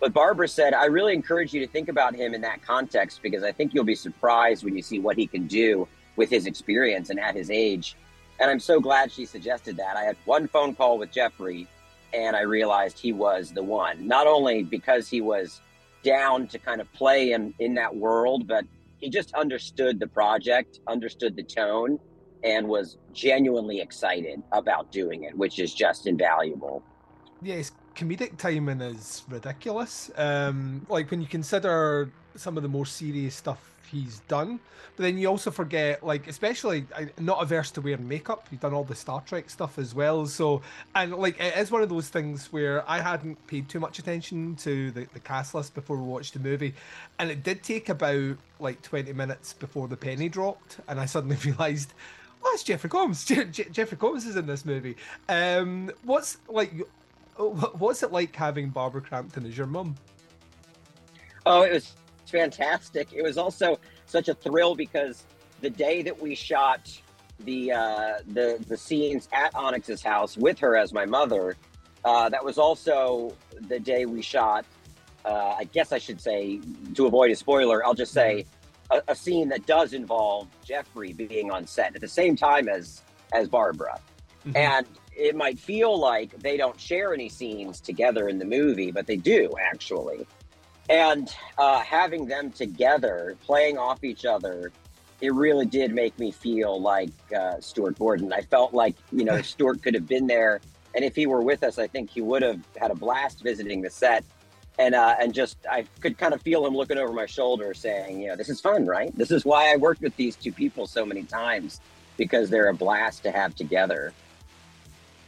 But 0.00 0.12
Barbara 0.12 0.48
said, 0.48 0.74
I 0.74 0.86
really 0.86 1.14
encourage 1.14 1.52
you 1.52 1.60
to 1.64 1.70
think 1.70 1.88
about 1.88 2.14
him 2.14 2.34
in 2.34 2.40
that 2.42 2.62
context 2.62 3.20
because 3.22 3.42
I 3.42 3.52
think 3.52 3.74
you'll 3.74 3.84
be 3.84 3.94
surprised 3.94 4.64
when 4.64 4.76
you 4.76 4.82
see 4.82 4.98
what 4.98 5.16
he 5.16 5.26
can 5.26 5.46
do 5.46 5.88
with 6.16 6.30
his 6.30 6.46
experience 6.46 7.10
and 7.10 7.20
at 7.20 7.34
his 7.34 7.50
age. 7.50 7.96
And 8.40 8.50
I'm 8.50 8.60
so 8.60 8.80
glad 8.80 9.12
she 9.12 9.24
suggested 9.24 9.76
that. 9.76 9.96
I 9.96 10.04
had 10.04 10.16
one 10.24 10.48
phone 10.48 10.74
call 10.74 10.98
with 10.98 11.10
Jeffrey 11.10 11.68
and 12.12 12.36
I 12.36 12.42
realized 12.42 12.98
he 12.98 13.12
was 13.12 13.50
the 13.50 13.62
one. 13.62 14.06
Not 14.06 14.26
only 14.26 14.62
because 14.62 15.08
he 15.08 15.20
was 15.20 15.60
down 16.02 16.46
to 16.48 16.58
kind 16.58 16.80
of 16.80 16.92
play 16.92 17.32
in, 17.32 17.54
in 17.58 17.74
that 17.74 17.94
world, 17.94 18.46
but 18.46 18.64
he 18.98 19.10
just 19.10 19.34
understood 19.34 19.98
the 19.98 20.06
project, 20.06 20.80
understood 20.86 21.34
the 21.36 21.42
tone, 21.42 21.98
and 22.44 22.68
was 22.68 22.98
genuinely 23.12 23.80
excited 23.80 24.42
about 24.52 24.92
doing 24.92 25.24
it, 25.24 25.36
which 25.36 25.58
is 25.58 25.74
just 25.74 26.06
invaluable. 26.06 26.82
Yeah, 27.42 27.56
his 27.56 27.72
comedic 27.96 28.36
timing 28.36 28.80
is 28.80 29.24
ridiculous. 29.28 30.10
Um, 30.16 30.86
like 30.88 31.10
when 31.10 31.20
you 31.20 31.26
consider 31.26 32.10
some 32.36 32.56
of 32.56 32.62
the 32.62 32.68
more 32.68 32.86
serious 32.86 33.34
stuff 33.34 33.74
he's 33.94 34.20
done. 34.20 34.60
But 34.96 35.04
then 35.04 35.18
you 35.18 35.28
also 35.28 35.50
forget, 35.50 36.04
like, 36.04 36.28
especially 36.28 36.86
not 37.18 37.42
averse 37.42 37.70
to 37.72 37.80
wearing 37.80 38.06
makeup. 38.06 38.46
He's 38.50 38.60
done 38.60 38.74
all 38.74 38.84
the 38.84 38.94
Star 38.94 39.22
Trek 39.22 39.50
stuff 39.50 39.78
as 39.78 39.94
well. 39.94 40.26
So, 40.26 40.62
and 40.94 41.14
like, 41.14 41.40
it 41.40 41.56
is 41.56 41.70
one 41.70 41.82
of 41.82 41.88
those 41.88 42.08
things 42.08 42.52
where 42.52 42.88
I 42.88 43.00
hadn't 43.00 43.44
paid 43.46 43.68
too 43.68 43.80
much 43.80 43.98
attention 43.98 44.56
to 44.56 44.90
the, 44.90 45.06
the 45.12 45.20
cast 45.20 45.54
list 45.54 45.74
before 45.74 45.96
we 45.96 46.04
watched 46.04 46.34
the 46.34 46.40
movie. 46.40 46.74
And 47.18 47.30
it 47.30 47.42
did 47.42 47.62
take 47.62 47.88
about 47.88 48.36
like 48.60 48.82
20 48.82 49.12
minutes 49.12 49.52
before 49.52 49.88
the 49.88 49.96
penny 49.96 50.28
dropped. 50.28 50.78
And 50.88 51.00
I 51.00 51.06
suddenly 51.06 51.36
realized, 51.44 51.94
oh, 52.44 52.50
it's 52.54 52.62
Jeffrey 52.62 52.90
Combs. 52.90 53.24
Je- 53.26 53.44
Je- 53.44 53.68
Jeffrey 53.70 53.96
Combs 53.96 54.26
is 54.26 54.36
in 54.36 54.46
this 54.46 54.64
movie. 54.64 54.96
Um, 55.28 55.90
what's 56.04 56.38
like, 56.48 56.72
what's 57.36 58.02
it 58.02 58.12
like 58.12 58.34
having 58.34 58.68
Barbara 58.70 59.00
Crampton 59.00 59.46
as 59.46 59.56
your 59.56 59.66
mum? 59.66 59.94
Oh, 61.46 61.62
it 61.62 61.72
was 61.72 61.94
fantastic. 62.26 63.12
It 63.12 63.22
was 63.22 63.36
also 63.38 63.78
such 64.06 64.28
a 64.28 64.34
thrill 64.34 64.74
because 64.74 65.24
the 65.60 65.70
day 65.70 66.02
that 66.02 66.20
we 66.20 66.34
shot 66.34 66.90
the 67.40 67.72
uh, 67.72 68.14
the 68.28 68.62
the 68.68 68.76
scenes 68.76 69.28
at 69.32 69.54
Onyx's 69.54 70.02
house 70.02 70.36
with 70.36 70.58
her 70.60 70.76
as 70.76 70.92
my 70.92 71.04
mother, 71.04 71.56
uh, 72.04 72.28
that 72.28 72.44
was 72.44 72.58
also 72.58 73.34
the 73.68 73.78
day 73.78 74.06
we 74.06 74.22
shot. 74.22 74.64
Uh, 75.24 75.56
I 75.58 75.64
guess 75.64 75.90
I 75.90 75.98
should 75.98 76.20
say, 76.20 76.60
to 76.94 77.06
avoid 77.06 77.30
a 77.30 77.34
spoiler, 77.34 77.84
I'll 77.84 77.94
just 77.94 78.12
say 78.12 78.44
a, 78.90 79.02
a, 79.08 79.14
scene 79.14 79.48
that 79.48 79.66
does 79.66 79.92
involve 79.92 80.48
Jeffrey 80.64 81.12
being 81.12 81.50
on 81.50 81.66
set 81.66 81.94
at 81.94 82.00
the 82.00 82.08
same 82.08 82.36
time 82.36 82.68
as 82.68 83.02
as 83.32 83.48
Barbara, 83.48 84.00
mm-hmm. 84.46 84.56
and 84.56 84.86
it 85.16 85.36
might 85.36 85.58
feel 85.58 85.98
like 85.98 86.38
they 86.40 86.56
don't 86.56 86.78
share 86.78 87.14
any 87.14 87.28
scenes 87.28 87.80
together 87.80 88.28
in 88.28 88.38
the 88.38 88.44
movie, 88.44 88.90
but 88.90 89.06
they 89.06 89.16
do 89.16 89.50
actually. 89.60 90.26
And 90.90 91.34
uh, 91.56 91.80
having 91.80 92.26
them 92.26 92.50
together 92.50 93.36
playing 93.42 93.78
off 93.78 94.04
each 94.04 94.24
other 94.24 94.70
it 95.20 95.32
really 95.32 95.64
did 95.64 95.94
make 95.94 96.18
me 96.18 96.30
feel 96.30 96.78
like 96.78 97.10
uh, 97.34 97.58
stuart 97.60 97.98
gordon. 97.98 98.32
I 98.32 98.42
felt 98.42 98.74
like 98.74 98.96
you 99.12 99.24
know 99.24 99.40
stuart 99.42 99.82
could 99.82 99.94
have 99.94 100.06
been 100.06 100.26
there 100.26 100.60
and 100.94 101.04
if 101.04 101.14
he 101.16 101.26
were 101.26 101.42
with 101.42 101.62
us 101.62 101.78
i 101.78 101.86
think 101.86 102.10
he 102.10 102.20
would 102.20 102.42
have 102.42 102.60
had 102.76 102.90
a 102.90 102.94
blast 102.94 103.42
visiting 103.42 103.82
the 103.82 103.90
set 103.90 104.24
and 104.78 104.94
uh, 104.94 105.14
and 105.20 105.32
just 105.32 105.56
i 105.70 105.84
could 106.00 106.18
kind 106.18 106.34
of 106.34 106.42
feel 106.42 106.66
him 106.66 106.74
looking 106.74 106.98
over 106.98 107.12
my 107.12 107.26
shoulder 107.26 107.74
saying 107.74 108.20
you 108.20 108.28
know 108.28 108.36
this 108.36 108.48
is 108.48 108.60
fun 108.60 108.86
right? 108.86 109.16
This 109.16 109.30
is 109.30 109.44
why 109.44 109.72
i 109.72 109.76
worked 109.76 110.00
with 110.00 110.16
these 110.16 110.36
two 110.36 110.52
people 110.52 110.86
so 110.86 111.04
many 111.04 111.24
times 111.24 111.80
because 112.16 112.50
they're 112.50 112.68
a 112.68 112.74
blast 112.74 113.22
to 113.24 113.30
have 113.30 113.54
together. 113.56 114.12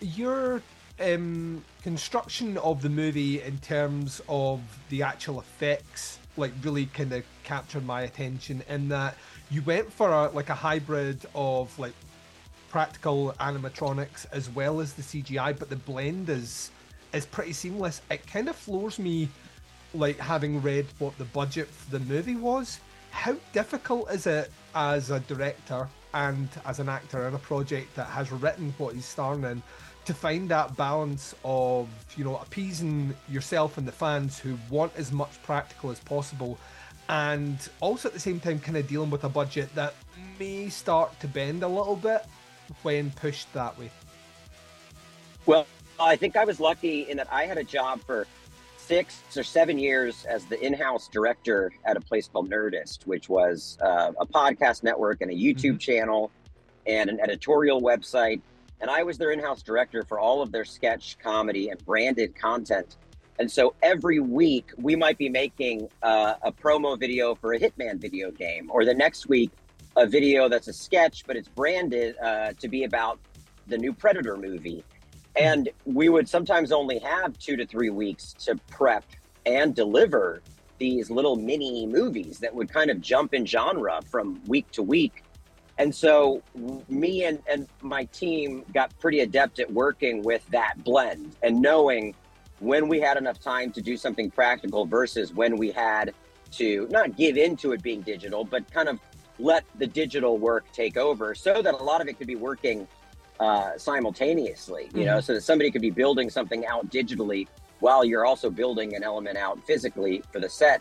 You're 0.01 0.63
um, 1.01 1.65
construction 1.83 2.57
of 2.59 2.81
the 2.83 2.89
movie 2.89 3.43
in 3.43 3.59
terms 3.59 4.23
of 4.29 4.61
the 4.89 5.03
actual 5.03 5.41
effects 5.41 6.19
like 6.37 6.53
really 6.63 6.87
kind 6.87 7.13
of 7.13 7.25
captured 7.45 7.85
my 7.85 8.03
attention 8.03 8.63
in 8.69 8.89
that 8.89 9.17
you 9.51 9.63
went 9.63 9.91
for 9.93 10.11
a 10.11 10.29
like 10.31 10.49
a 10.49 10.55
hybrid 10.55 11.25
of 11.35 11.77
like 11.79 11.95
practical 12.69 13.35
animatronics 13.41 14.27
as 14.33 14.51
well 14.51 14.81
as 14.81 14.93
the 14.95 15.03
CGI, 15.03 15.59
but 15.59 15.71
the 15.71 15.77
blend 15.77 16.29
is 16.29 16.71
is 17.13 17.27
pretty 17.27 17.53
seamless. 17.53 18.03
It 18.11 18.27
kind 18.27 18.49
of 18.49 18.57
floors 18.57 18.99
me 18.99 19.29
like 19.95 20.19
having 20.19 20.61
read 20.63 20.87
what 20.99 21.17
the 21.19 21.25
budget 21.25 21.69
for 21.69 21.91
the 21.91 22.05
movie 22.05 22.37
was. 22.37 22.81
How 23.11 23.37
difficult 23.53 24.11
is 24.11 24.27
it 24.27 24.51
as 24.75 25.11
a 25.11 25.21
director 25.21 25.89
and 26.15 26.49
as 26.65 26.79
an 26.81 26.89
actor 26.89 27.29
in 27.29 27.35
a 27.35 27.39
project 27.39 27.95
that 27.95 28.07
has 28.07 28.31
written 28.33 28.75
what 28.79 28.95
he's 28.95 29.05
starring 29.05 29.45
in 29.45 29.63
to 30.07 30.15
find 30.15 30.49
that 30.49 30.75
balance 30.77 31.35
of 31.45 31.89
you 32.17 32.25
know 32.25 32.37
appeasing 32.39 33.15
yourself 33.29 33.77
and 33.77 33.87
the 33.87 33.93
fans 33.93 34.39
who 34.39 34.57
want 34.71 34.93
as 34.97 35.13
much 35.13 35.43
practical 35.43 35.91
as 35.91 35.99
possible 36.01 36.59
and 37.09 37.69
also 37.81 38.09
at 38.09 38.15
the 38.15 38.21
same 38.21 38.41
time 38.41 38.59
kind 38.59 38.77
of 38.77 38.87
dealing 38.87 39.11
with 39.11 39.25
a 39.25 39.29
budget 39.29 39.73
that 39.75 39.95
may 40.39 40.69
start 40.69 41.19
to 41.21 41.27
bend 41.29 41.63
a 41.63 41.69
little 41.69 41.97
bit 41.97 42.25
when 42.83 43.11
pushed 43.13 43.53
that 43.53 43.77
way 43.79 43.91
well 45.45 45.67
i 46.01 46.17
think 46.17 46.37
i 46.37 46.45
was 46.45 46.61
lucky 46.61 47.09
in 47.09 47.17
that 47.17 47.29
i 47.33 47.45
had 47.45 47.59
a 47.59 47.65
job 47.65 48.01
for 48.01 48.27
six 48.77 49.23
or 49.37 49.43
seven 49.43 49.79
years 49.79 50.25
as 50.27 50.45
the 50.45 50.65
in-house 50.65 51.09
director 51.09 51.73
at 51.85 51.97
a 51.97 52.01
place 52.01 52.29
called 52.29 52.49
nerdist 52.51 53.07
which 53.07 53.29
was 53.29 53.79
uh, 53.81 54.13
a 54.19 54.27
podcast 54.27 54.83
network 54.83 55.21
and 55.21 55.31
a 55.31 55.35
youtube 55.35 55.73
mm-hmm. 55.73 55.77
channel 55.79 56.31
and 56.87 57.11
an 57.11 57.19
editorial 57.21 57.81
website 57.81 58.41
and 58.81 58.91
I 58.91 59.03
was 59.03 59.19
their 59.19 59.31
in 59.31 59.39
house 59.39 59.63
director 59.63 60.03
for 60.03 60.19
all 60.19 60.43
of 60.43 60.53
their 60.53 60.65
sketch, 60.65 61.17
comedy, 61.23 61.71
and 61.71 61.85
branded 61.85 62.35
content. 62.35 62.97
And 63.39 63.51
so 63.51 63.75
every 63.83 64.21
week 64.21 64.71
we 64.79 64.97
might 64.97 65.19
be 65.19 65.29
making 65.29 65.89
uh, 66.03 66.35
a 66.43 66.53
promo 66.53 66.99
video 66.99 67.35
for 67.35 67.55
a 67.55 67.61
Hitman 67.61 67.99
video 67.99 68.31
game, 68.31 68.71
or 68.73 68.85
the 68.85 68.95
next 68.95 69.29
week 69.29 69.51
a 69.97 70.07
video 70.07 70.49
that's 70.49 70.69
a 70.69 70.73
sketch, 70.73 71.25
but 71.27 71.37
it's 71.37 71.49
branded 71.49 72.17
uh, 72.19 72.53
to 72.61 72.69
be 72.69 72.85
about 72.85 73.19
the 73.67 73.77
new 73.77 73.93
Predator 73.93 74.37
movie. 74.37 74.85
And 75.37 75.69
we 75.85 76.09
would 76.09 76.29
sometimes 76.29 76.73
only 76.73 76.99
have 77.01 77.39
two 77.39 77.57
to 77.57 77.67
three 77.67 77.91
weeks 77.91 78.33
to 78.45 78.57
prep 78.71 79.05
and 79.45 79.75
deliver 79.75 80.43
these 80.79 81.11
little 81.11 81.37
mini 81.37 81.87
movies 81.87 82.39
that 82.39 82.55
would 82.55 82.71
kind 82.71 82.91
of 82.91 83.01
jump 83.01 83.35
in 83.35 83.47
genre 83.47 84.01
from 84.11 84.43
week 84.47 84.71
to 84.73 84.83
week. 84.83 85.23
And 85.79 85.95
so 85.95 86.43
me 86.89 87.25
and, 87.25 87.43
and 87.49 87.69
my 87.83 88.05
team 88.05 88.65
got 88.73 88.99
pretty 88.99 89.21
adept 89.21 89.59
at 89.59 89.71
working 89.71 90.23
with 90.23 90.47
that 90.51 90.83
blend 90.85 91.37
and 91.43 91.61
knowing 91.61 92.15
when 92.61 92.89
we 92.89 92.99
had 92.99 93.19
enough 93.19 93.39
time 93.39 93.71
to 93.73 93.83
do 93.83 93.97
something 93.97 94.31
practical 94.31 94.87
versus 94.87 95.35
when 95.35 95.57
we 95.57 95.71
had 95.71 96.15
to 96.53 96.87
not 96.91 97.17
give 97.17 97.37
into 97.37 97.73
it 97.73 97.83
being 97.83 98.01
digital, 98.01 98.45
but 98.45 98.71
kind 98.71 98.89
of 98.89 98.99
let 99.39 99.65
the 99.79 99.87
digital 99.87 100.39
work 100.39 100.65
take 100.73 100.97
over 100.97 101.35
so 101.35 101.61
that 101.61 101.75
a 101.75 101.83
lot 101.83 102.01
of 102.01 102.09
it 102.09 102.17
could 102.17 102.27
be 102.27 102.37
working 102.37 102.89
uh, 103.41 103.77
simultaneously, 103.77 104.85
you 104.85 104.89
mm-hmm. 104.89 105.05
know, 105.05 105.21
so 105.21 105.35
that 105.35 105.43
somebody 105.43 105.71
could 105.71 105.83
be 105.83 105.91
building 105.91 106.31
something 106.31 106.67
out 106.67 106.89
digitally 106.91 107.47
while 107.81 108.05
you're 108.05 108.25
also 108.25 108.51
building 108.51 108.95
an 108.95 109.03
element 109.03 109.37
out 109.37 109.65
physically 109.67 110.23
for 110.33 110.41
the 110.41 110.49
set. 110.49 110.81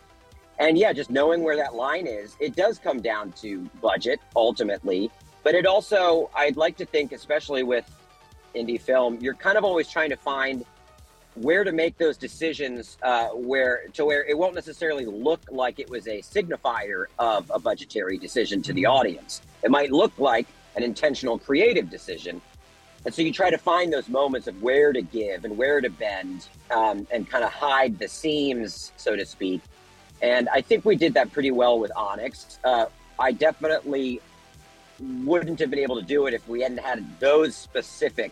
And 0.60 0.78
yeah, 0.78 0.94
just 0.94 1.10
knowing 1.10 1.44
where 1.44 1.58
that 1.58 1.76
line 1.76 2.08
is, 2.08 2.36
it 2.40 2.56
does 2.56 2.80
come 2.80 3.02
down 3.02 3.34
to 3.34 3.62
budget 3.82 4.20
ultimately. 4.36 5.12
But 5.44 5.54
it 5.54 5.66
also, 5.66 6.30
I'd 6.34 6.58
like 6.58 6.78
to 6.78 6.86
think, 6.86 7.12
especially 7.12 7.64
with 7.64 7.86
indie 8.56 8.80
film, 8.80 9.18
you're 9.20 9.36
kind 9.36 9.58
of 9.58 9.64
always 9.64 9.90
trying 9.90 10.10
to 10.10 10.16
find 10.16 10.66
where 11.36 11.66
to 11.66 11.74
make 11.74 11.98
those 11.98 12.16
decisions 12.16 12.98
uh, 13.04 13.28
where 13.28 13.88
to 13.94 14.06
where 14.06 14.24
it 14.24 14.38
won't 14.38 14.56
necessarily 14.56 15.06
look 15.06 15.42
like 15.52 15.80
it 15.80 15.90
was 15.90 16.08
a 16.08 16.22
signifier 16.22 17.06
of 17.20 17.52
a 17.54 17.60
budgetary 17.60 18.18
decision 18.18 18.62
to 18.62 18.72
the 18.72 18.86
audience. 18.86 19.42
It 19.62 19.70
might 19.70 19.92
look 19.92 20.18
like 20.18 20.48
an 20.75 20.84
intentional 20.84 21.38
creative 21.38 21.89
decision. 21.89 22.41
And 23.05 23.13
so 23.13 23.22
you 23.22 23.32
try 23.32 23.51
to 23.51 23.58
find 23.58 23.94
those 23.94 24.10
moments 24.10 24.48
of 24.48 24.62
where 24.62 24.91
to 24.91 25.01
give 25.01 25.46
and 25.46 25.58
where 25.58 25.79
to 25.79 25.89
bend 25.89 26.48
um, 26.72 27.08
and 27.12 27.29
kind 27.29 27.44
of 27.44 27.51
hide 27.51 28.00
the 28.00 28.08
seams, 28.08 28.91
so 28.98 29.15
to 29.15 29.25
speak. 29.25 29.62
And 30.22 30.50
I 30.50 30.62
think 30.62 30.86
we 30.86 30.96
did 30.96 31.13
that 31.13 31.32
pretty 31.32 31.51
well 31.51 31.79
with 31.79 31.91
Onyx. 31.96 32.60
Uh, 32.63 32.88
I 33.20 33.32
definitely 33.32 34.22
wouldn't 35.00 35.60
have 35.60 35.70
been 35.70 35.79
able 35.79 35.98
to 35.98 36.05
do 36.05 36.25
it 36.25 36.34
if 36.34 36.48
we 36.48 36.62
hadn't 36.62 36.79
had 36.79 37.20
those 37.20 37.55
specific 37.55 38.32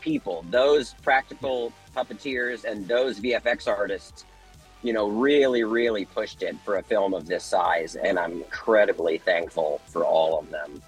people, 0.00 0.44
those 0.50 0.94
practical 1.02 1.72
puppeteers 1.94 2.64
and 2.64 2.86
those 2.86 3.20
VFX 3.20 3.68
artists, 3.68 4.24
you 4.82 4.92
know, 4.92 5.08
really, 5.08 5.64
really 5.64 6.04
pushed 6.04 6.42
it 6.42 6.56
for 6.64 6.76
a 6.76 6.82
film 6.82 7.12
of 7.12 7.26
this 7.26 7.44
size. 7.44 7.96
And 7.96 8.18
I'm 8.18 8.32
incredibly 8.32 9.18
thankful 9.18 9.80
for 9.86 10.04
all 10.04 10.38
of 10.38 10.50
them. 10.50 10.80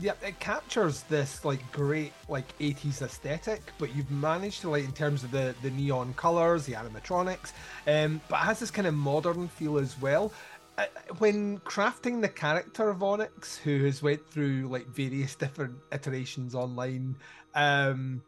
Yeah, 0.00 0.12
it 0.22 0.40
captures 0.40 1.02
this 1.04 1.44
like 1.44 1.60
great 1.70 2.12
like 2.28 2.56
80s 2.58 3.02
aesthetic, 3.02 3.60
but 3.78 3.94
you've 3.94 4.10
managed 4.10 4.62
to 4.62 4.70
like 4.70 4.84
in 4.84 4.92
terms 4.92 5.22
of 5.22 5.30
the 5.30 5.54
the 5.62 5.70
neon 5.70 6.14
colors, 6.14 6.64
the 6.64 6.72
animatronics, 6.72 7.52
um, 7.86 8.20
but 8.28 8.36
it 8.36 8.44
has 8.44 8.58
this 8.60 8.70
kind 8.70 8.88
of 8.88 8.94
modern 8.94 9.48
feel 9.48 9.78
as 9.78 10.00
well. 10.00 10.32
Uh, 10.78 10.86
when 11.18 11.58
crafting 11.60 12.22
the 12.22 12.28
character 12.28 12.88
of 12.88 13.02
Onyx, 13.02 13.58
who 13.58 13.84
has 13.84 14.02
went 14.02 14.26
through 14.30 14.68
like 14.68 14.86
various 14.86 15.34
different 15.44 15.76
iterations 15.92 16.54
online, 16.54 17.14
um, 17.54 18.22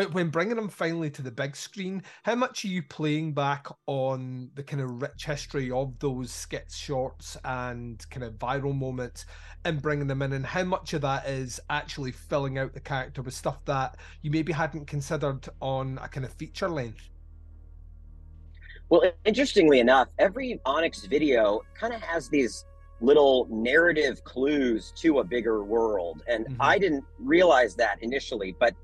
when, 0.00 0.12
when 0.12 0.28
bringing 0.30 0.56
him 0.56 0.68
finally 0.68 1.10
to 1.10 1.20
the 1.20 1.30
big 1.30 1.54
screen, 1.54 2.02
how 2.22 2.34
much 2.34 2.64
are 2.64 2.68
you 2.68 2.82
playing 2.82 3.34
back 3.34 3.66
on 3.86 4.50
the 4.54 4.62
kind 4.62 4.80
of 4.80 5.02
rich 5.02 5.26
history 5.26 5.70
of 5.70 5.98
those 5.98 6.30
skits, 6.30 6.74
shorts, 6.74 7.36
and 7.44 8.04
kind 8.08 8.24
of 8.24 8.34
viral 8.34 8.74
moments 8.74 9.26
and 9.66 9.82
bringing 9.82 10.06
them 10.06 10.22
in? 10.22 10.32
And 10.32 10.46
how 10.46 10.64
much 10.64 10.94
of 10.94 11.02
that 11.02 11.28
is 11.28 11.60
actually 11.68 12.12
filling 12.12 12.56
out 12.56 12.72
the 12.72 12.80
character 12.80 13.20
with 13.20 13.34
stuff 13.34 13.62
that 13.66 13.98
you 14.22 14.30
maybe 14.30 14.52
hadn't 14.52 14.86
considered 14.86 15.46
on 15.60 15.98
a 16.02 16.08
kind 16.08 16.24
of 16.24 16.32
feature 16.32 16.68
length? 16.68 17.10
Well, 18.88 19.02
interestingly 19.26 19.80
enough, 19.80 20.08
every 20.18 20.60
Onyx 20.64 21.04
video 21.04 21.60
kind 21.78 21.92
of 21.92 22.00
has 22.00 22.28
these 22.30 22.64
little 23.02 23.46
narrative 23.50 24.24
clues 24.24 24.92
to 24.96 25.18
a 25.18 25.24
bigger 25.24 25.62
world. 25.62 26.22
And 26.26 26.46
mm-hmm. 26.46 26.56
I 26.60 26.78
didn't 26.78 27.04
realize 27.18 27.74
that 27.76 28.02
initially, 28.02 28.56
but 28.58 28.74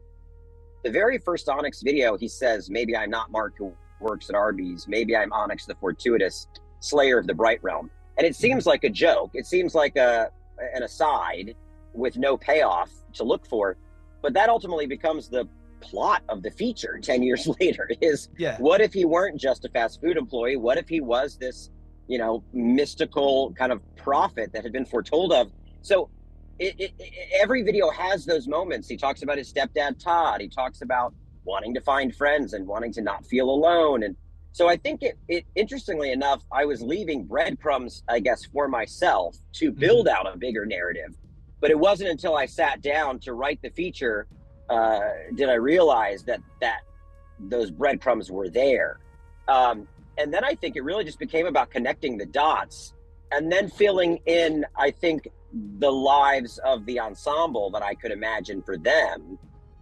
the 0.87 0.93
very 0.93 1.19
first 1.19 1.49
Onyx 1.49 1.83
video, 1.83 2.17
he 2.17 2.29
says, 2.29 2.71
Maybe 2.71 2.97
I'm 2.97 3.11
not 3.11 3.33
Mark 3.33 3.55
who 3.59 3.73
works 4.01 4.31
at 4.31 4.37
Arby's. 4.37 4.87
Maybe 4.87 5.17
I'm 5.17 5.33
Onyx 5.33 5.67
the 5.67 5.75
fortuitous 5.75 6.47
slayer 6.79 7.19
of 7.19 7.27
the 7.27 7.35
Bright 7.35 7.59
Realm. 7.61 7.91
And 8.17 8.25
it 8.25 8.37
seems 8.37 8.63
mm-hmm. 8.63 8.69
like 8.69 8.85
a 8.85 8.91
joke. 8.91 9.33
It 9.35 9.47
seems 9.47 9.75
like 9.75 9.97
a 9.97 10.31
an 10.75 10.85
aside 10.85 11.57
with 11.93 12.17
no 12.17 12.37
payoff 12.37 12.91
to 13.15 13.25
look 13.25 13.47
for. 13.47 13.77
But 14.23 14.33
that 14.35 14.49
ultimately 14.49 14.87
becomes 14.87 15.29
the 15.29 15.49
plot 15.81 16.23
of 16.29 16.45
the 16.45 16.53
feature 16.53 17.01
10 17.03 17.25
years 17.25 17.49
later 17.61 17.91
is 18.01 18.29
yeah. 18.39 18.57
what 18.59 18.81
if 18.81 18.93
he 18.93 19.05
weren't 19.05 19.41
just 19.41 19.65
a 19.65 19.69
fast 19.69 20.01
food 20.01 20.17
employee? 20.17 20.57
What 20.57 20.79
if 20.79 20.89
he 20.89 21.01
was 21.01 21.37
this, 21.37 21.71
you 22.07 22.19
know, 22.19 22.45
mystical 22.53 23.53
kind 23.59 23.73
of 23.73 23.83
prophet 23.97 24.53
that 24.53 24.63
had 24.63 24.73
been 24.73 24.87
foretold 24.87 25.33
of? 25.33 25.51
So 25.83 26.11
it, 26.59 26.75
it, 26.79 26.93
it, 26.99 27.13
every 27.41 27.63
video 27.63 27.91
has 27.91 28.25
those 28.25 28.49
moments. 28.49 28.89
He 28.89 28.97
talks 28.97 29.23
about 29.23 29.39
his 29.39 29.53
stepdad 29.53 29.99
Todd. 30.03 30.41
He 30.41 30.49
talks 30.49 30.83
about 30.83 31.15
wanting 31.45 31.75
to 31.75 31.81
find 31.81 32.15
friends 32.15 32.53
and 32.55 32.67
wanting 32.67 32.93
to 32.95 33.03
not 33.03 33.25
feel 33.27 33.49
alone. 33.49 34.03
And 34.03 34.17
so 34.53 34.69
I 34.69 34.77
think 34.77 35.03
it, 35.03 35.19
it 35.29 35.45
interestingly 35.55 36.13
enough, 36.13 36.43
I 36.51 36.65
was 36.65 36.83
leaving 36.83 37.25
breadcrumbs, 37.25 38.03
I 38.09 38.21
guess, 38.21 38.45
for 38.47 38.69
myself 38.69 39.37
to 39.55 39.71
mm-hmm. 39.71 39.81
build 39.81 40.09
out 40.09 40.33
a 40.33 40.37
bigger 40.37 40.67
narrative. 40.67 41.15
But 41.61 41.71
it 41.71 41.79
wasn't 41.79 42.11
until 42.11 42.37
I 42.37 42.47
sat 42.47 42.83
down 42.83 43.19
to 43.21 43.33
write 43.33 43.61
the 43.63 43.71
feature 43.71 44.27
uh, 44.69 45.01
did 45.35 45.49
I 45.49 45.55
realize 45.55 46.25
that 46.25 46.41
that 46.61 46.81
those 47.39 47.71
breadcrumbs 47.71 48.31
were 48.31 48.49
there. 48.49 48.99
Um, 49.47 49.87
and 50.19 50.33
then 50.33 50.45
I 50.45 50.55
think 50.55 50.77
it 50.77 50.83
really 50.83 51.05
just 51.05 51.19
became 51.19 51.47
about 51.47 51.71
connecting 51.71 52.17
the 52.17 52.27
dots 52.27 52.95
and 53.33 53.51
then 53.51 53.69
filling 53.69 54.21
in, 54.27 54.65
I 54.77 54.91
think, 54.91 55.29
the 55.79 55.91
lives 55.91 56.59
of 56.59 56.85
the 56.87 57.01
ensemble 57.01 57.71
that 57.71 57.83
I 57.83 57.95
could 57.95 58.13
imagine 58.13 58.63
for 58.63 58.77
them. 58.77 59.39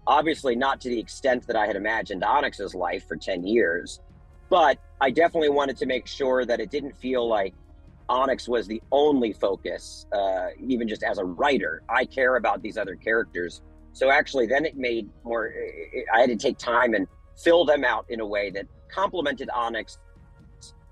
Obviously, 0.07 0.55
not 0.55 0.81
to 0.83 0.89
the 0.89 0.99
extent 0.99 1.47
that 1.47 1.57
I 1.57 1.67
had 1.67 1.77
imagined 1.77 2.23
Onyx's 2.23 2.75
life 2.75 3.07
for 3.09 3.17
10 3.17 3.47
years, 3.47 4.01
but 4.51 4.79
I 5.01 5.11
definitely 5.11 5.49
wanted 5.49 5.77
to 5.79 5.87
make 5.87 6.07
sure 6.07 6.45
that 6.45 6.61
it 6.61 6.71
didn't 6.71 6.97
feel 6.97 7.27
like 7.27 7.55
Onyx 8.09 8.49
was 8.49 8.67
the 8.67 8.83
only 8.93 9.33
focus, 9.33 10.07
uh, 10.13 10.49
even 10.61 10.87
just 10.87 11.03
as 11.03 11.19
a 11.19 11.25
writer. 11.25 11.83
I 11.89 12.05
care 12.05 12.37
about 12.37 12.63
these 12.63 12.77
other 12.77 12.97
characters. 12.97 13.63
So 13.93 14.11
actually, 14.11 14.47
then 14.47 14.65
it 14.67 14.77
made 14.77 15.09
more, 15.25 15.53
I 16.13 16.21
had 16.21 16.29
to 16.29 16.37
take 16.37 16.59
time 16.59 16.95
and 16.95 17.07
fill 17.37 17.65
them 17.65 17.85
out 17.85 18.05
in 18.11 18.21
a 18.21 18.27
way 18.27 18.51
that 18.51 18.67
complemented 18.91 19.49
Onyx, 19.51 19.99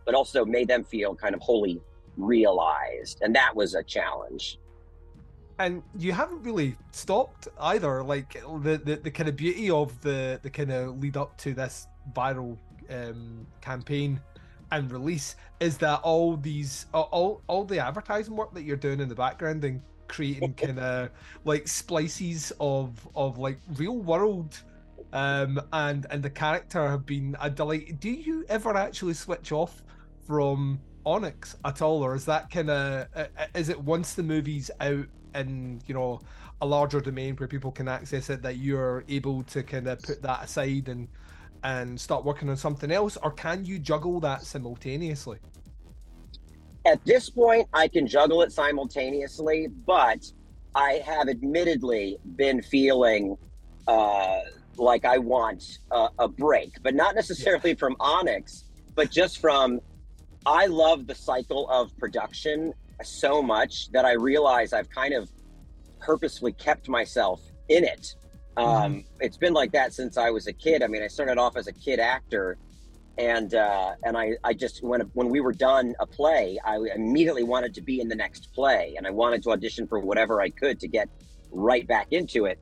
but 0.07 0.15
also 0.15 0.45
made 0.45 0.69
them 0.69 0.85
feel 0.85 1.15
kind 1.15 1.35
of 1.35 1.41
wholly 1.43 1.81
realized. 2.17 3.23
And 3.23 3.35
that 3.35 3.55
was 3.55 3.75
a 3.75 3.83
challenge 3.83 4.59
and 5.59 5.83
you 5.97 6.13
haven't 6.13 6.43
really 6.43 6.77
stopped 6.91 7.47
either. 7.61 8.03
Like 8.03 8.33
the, 8.63 8.81
the, 8.85 8.97
the 8.97 9.11
kind 9.11 9.29
of 9.29 9.37
beauty 9.37 9.71
of 9.71 10.01
the 10.01 10.41
the 10.43 10.51
kind 10.51 10.73
of 10.73 10.99
lead 11.01 11.17
up 11.17 11.37
to 11.39 11.55
this 11.55 11.87
viral 12.15 12.57
um, 12.91 13.47
campaign 13.61 14.21
and 14.71 14.91
release 14.91 15.37
is 15.61 15.79
that 15.79 16.01
all 16.03 16.37
these 16.37 16.87
all 16.93 17.43
all 17.47 17.65
the 17.65 17.79
advertising 17.79 18.35
work 18.35 18.53
that 18.55 18.63
you're 18.63 18.77
doing 18.77 19.01
in 19.01 19.09
the 19.09 19.15
background 19.15 19.65
and 19.65 19.81
creating 20.09 20.55
kind 20.65 20.79
of 20.79 21.11
like 21.45 21.69
splices 21.69 22.53
of 22.59 23.07
of 23.15 23.39
like 23.39 23.59
real 23.75 23.99
world 23.99 24.63
um 25.13 25.61
and 25.75 26.07
and 26.11 26.23
the 26.23 26.31
character 26.31 26.89
have 26.89 27.05
been 27.05 27.37
a 27.41 27.51
delight 27.51 28.01
do 28.01 28.11
you 28.11 28.45
ever 28.49 28.75
actually 28.75 29.13
switch 29.13 29.53
off 29.53 29.83
from 30.27 30.81
onyx 31.05 31.57
at 31.65 31.83
all 31.83 32.03
or 32.03 32.15
is 32.15 32.25
that 32.25 32.51
kind 32.51 32.71
of 32.71 33.07
uh, 33.17 33.27
uh, 33.39 33.47
is 33.55 33.69
it 33.69 33.81
once 33.81 34.15
the 34.15 34.23
movie's 34.23 34.71
out 34.81 35.07
in 35.35 35.81
you 35.87 35.95
know 35.95 36.21
a 36.61 36.67
larger 36.67 37.01
domain 37.01 37.35
where 37.37 37.49
people 37.49 37.73
can 37.73 37.89
access 37.89 38.31
it 38.31 38.43
that 38.43 38.57
you're 38.59 39.05
able 39.09 39.43
to 39.43 39.63
kind 39.63 39.89
of 39.89 40.01
put 40.01 40.23
that 40.23 40.45
aside 40.45 40.89
and 40.89 41.09
and 41.65 42.01
start 42.01 42.25
working 42.25 42.49
on 42.49 42.57
something 42.57 42.91
else 42.91 43.17
or 43.23 43.31
can 43.33 43.65
you 43.65 43.79
juggle 43.79 44.21
that 44.21 44.43
simultaneously 44.43 45.39
at 46.87 47.05
this 47.05 47.29
point 47.31 47.67
i 47.73 47.89
can 47.89 48.07
juggle 48.07 48.43
it 48.43 48.53
simultaneously 48.53 49.69
but 49.87 50.25
i 50.75 51.03
have 51.05 51.29
admittedly 51.29 52.19
been 52.37 52.63
feeling 52.63 53.37
uh, 53.89 54.41
like 54.77 55.05
i 55.05 55.19
want 55.19 55.79
a, 55.91 56.09
a 56.21 56.29
break 56.29 56.73
but 56.83 56.95
not 56.95 57.15
necessarily 57.15 57.71
yeah. 57.71 57.77
from 57.77 57.97
onyx 57.99 58.65
but 58.95 59.11
just 59.11 59.39
from 59.39 59.81
i 60.47 60.67
love 60.67 61.07
the 61.07 61.15
cycle 61.15 61.69
of 61.71 61.97
production 61.99 62.73
so 63.05 63.43
much 63.43 63.91
that 63.93 64.05
I 64.05 64.13
realize 64.13 64.73
I've 64.73 64.91
kind 64.91 65.15
of 65.15 65.31
purposefully 66.01 66.53
kept 66.53 66.89
myself 66.89 67.43
in 67.69 67.85
it. 67.85 68.15
Um, 68.57 68.67
mm-hmm. 68.67 68.99
It's 69.21 69.37
been 69.37 69.55
like 69.55 69.73
that 69.73 69.93
since 69.93 70.17
I 70.17 70.31
was 70.31 70.47
a 70.47 70.53
kid. 70.53 70.83
I 70.83 70.87
mean, 70.87 71.03
I 71.03 71.07
started 71.07 71.39
off 71.39 71.57
as 71.57 71.67
a 71.69 71.73
kid 71.73 72.01
actor, 72.01 72.59
and 73.19 73.55
uh, 73.55 73.93
and 74.05 74.17
I, 74.17 74.33
I 74.45 74.53
just 74.53 74.83
when 74.83 75.01
when 75.15 75.29
we 75.29 75.41
were 75.41 75.53
done 75.53 75.95
a 76.01 76.07
play, 76.07 76.59
I 76.65 76.79
immediately 76.95 77.45
wanted 77.45 77.75
to 77.75 77.81
be 77.81 78.01
in 78.01 78.09
the 78.09 78.15
next 78.15 78.53
play, 78.55 78.95
and 78.97 79.07
I 79.07 79.11
wanted 79.11 79.43
to 79.45 79.53
audition 79.53 79.87
for 79.87 80.01
whatever 80.01 80.43
I 80.43 80.51
could 80.51 80.81
to 80.81 80.89
get 80.89 81.09
right 81.51 81.87
back 81.87 82.09
into 82.11 82.45
it. 82.45 82.59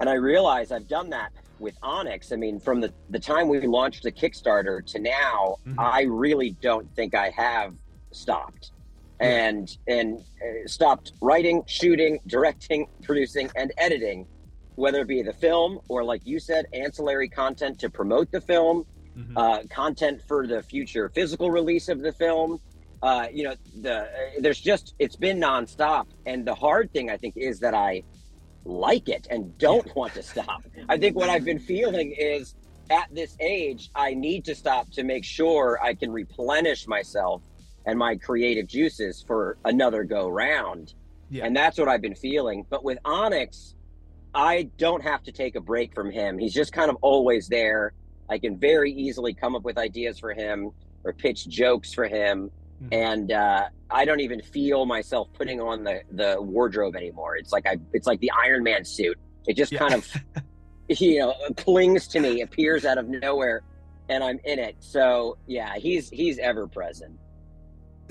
And 0.00 0.08
I 0.08 0.14
realized 0.14 0.72
I've 0.72 0.88
done 0.88 1.10
that 1.10 1.30
with 1.58 1.76
Onyx. 1.82 2.32
I 2.32 2.36
mean, 2.36 2.60
from 2.60 2.80
the 2.80 2.92
the 3.10 3.18
time 3.18 3.48
we 3.48 3.60
launched 3.66 4.02
the 4.02 4.12
Kickstarter 4.12 4.84
to 4.86 4.98
now, 4.98 5.56
mm-hmm. 5.66 5.78
I 5.78 6.02
really 6.02 6.56
don't 6.60 6.92
think 6.94 7.14
I 7.14 7.30
have 7.30 7.74
stopped 8.10 8.72
and 9.20 9.76
and 9.86 10.18
uh, 10.18 10.66
stopped 10.66 11.12
writing, 11.20 11.62
shooting, 11.66 12.18
directing, 12.26 12.88
producing, 13.02 13.50
and 13.56 13.72
editing, 13.78 14.26
whether 14.74 15.00
it 15.00 15.08
be 15.08 15.22
the 15.22 15.32
film 15.32 15.78
or, 15.88 16.04
like 16.04 16.26
you 16.26 16.40
said, 16.40 16.66
ancillary 16.72 17.28
content 17.28 17.78
to 17.78 17.88
promote 17.88 18.30
the 18.32 18.40
film, 18.40 18.84
mm-hmm. 19.16 19.36
uh, 19.36 19.60
content 19.70 20.20
for 20.26 20.46
the 20.46 20.62
future 20.62 21.08
physical 21.08 21.50
release 21.50 21.88
of 21.88 22.00
the 22.00 22.12
film. 22.12 22.60
Uh, 23.02 23.26
you 23.32 23.44
know, 23.44 23.54
the 23.80 24.02
uh, 24.02 24.06
there's 24.40 24.60
just 24.60 24.94
it's 24.98 25.16
been 25.16 25.38
nonstop, 25.38 26.06
and 26.26 26.44
the 26.44 26.54
hard 26.54 26.92
thing 26.92 27.10
I 27.10 27.16
think 27.16 27.36
is 27.36 27.60
that 27.60 27.74
I 27.74 28.02
like 28.64 29.08
it 29.08 29.26
and 29.30 29.56
don't 29.58 29.94
want 29.96 30.14
to 30.14 30.22
stop. 30.22 30.62
I 30.88 30.96
think 30.96 31.16
what 31.16 31.28
I've 31.28 31.44
been 31.44 31.58
feeling 31.58 32.14
is 32.16 32.54
at 32.90 33.12
this 33.14 33.36
age, 33.40 33.90
I 33.94 34.14
need 34.14 34.44
to 34.46 34.54
stop 34.54 34.90
to 34.92 35.02
make 35.02 35.24
sure 35.24 35.78
I 35.82 35.94
can 35.94 36.10
replenish 36.10 36.86
myself 36.86 37.42
and 37.86 37.98
my 37.98 38.16
creative 38.16 38.66
juices 38.66 39.24
for 39.26 39.58
another 39.64 40.04
go 40.04 40.28
round. 40.28 40.94
Yeah. 41.30 41.46
And 41.46 41.56
that's 41.56 41.78
what 41.78 41.88
I've 41.88 42.02
been 42.02 42.14
feeling. 42.14 42.66
But 42.68 42.84
with 42.84 42.98
Onyx, 43.04 43.74
I 44.34 44.70
don't 44.78 45.02
have 45.02 45.22
to 45.24 45.32
take 45.32 45.56
a 45.56 45.60
break 45.60 45.94
from 45.94 46.10
him. 46.10 46.38
He's 46.38 46.54
just 46.54 46.72
kind 46.72 46.90
of 46.90 46.96
always 47.00 47.48
there. 47.48 47.92
I 48.28 48.38
can 48.38 48.58
very 48.58 48.92
easily 48.92 49.34
come 49.34 49.56
up 49.56 49.62
with 49.62 49.78
ideas 49.78 50.18
for 50.18 50.32
him 50.32 50.70
or 51.04 51.12
pitch 51.12 51.48
jokes 51.48 51.92
for 51.92 52.06
him. 52.06 52.50
Mhm. 52.82 52.92
And 52.92 53.32
uh, 53.32 53.68
I 53.90 54.04
don't 54.04 54.20
even 54.20 54.42
feel 54.42 54.86
myself 54.86 55.28
putting 55.34 55.60
on 55.60 55.84
the, 55.84 56.02
the 56.12 56.40
wardrobe 56.40 56.96
anymore. 56.96 57.36
It's 57.36 57.52
like 57.52 57.66
I 57.66 57.78
it's 57.92 58.06
like 58.06 58.20
the 58.20 58.30
Iron 58.32 58.62
Man 58.62 58.84
suit. 58.84 59.18
It 59.46 59.56
just 59.56 59.72
Yeah. 59.72 59.78
kind 59.78 59.94
of 59.94 60.06
you 60.88 61.20
know 61.20 61.34
clings 61.56 62.08
to 62.08 62.20
me, 62.20 62.42
appears 62.42 62.84
out 62.84 62.98
of 62.98 63.08
nowhere, 63.08 63.62
and 64.08 64.24
I'm 64.24 64.38
in 64.44 64.58
it. 64.58 64.76
So 64.80 65.38
yeah, 65.46 65.76
he's 65.78 66.10
he's 66.10 66.38
ever 66.38 66.68
present. 66.68 67.18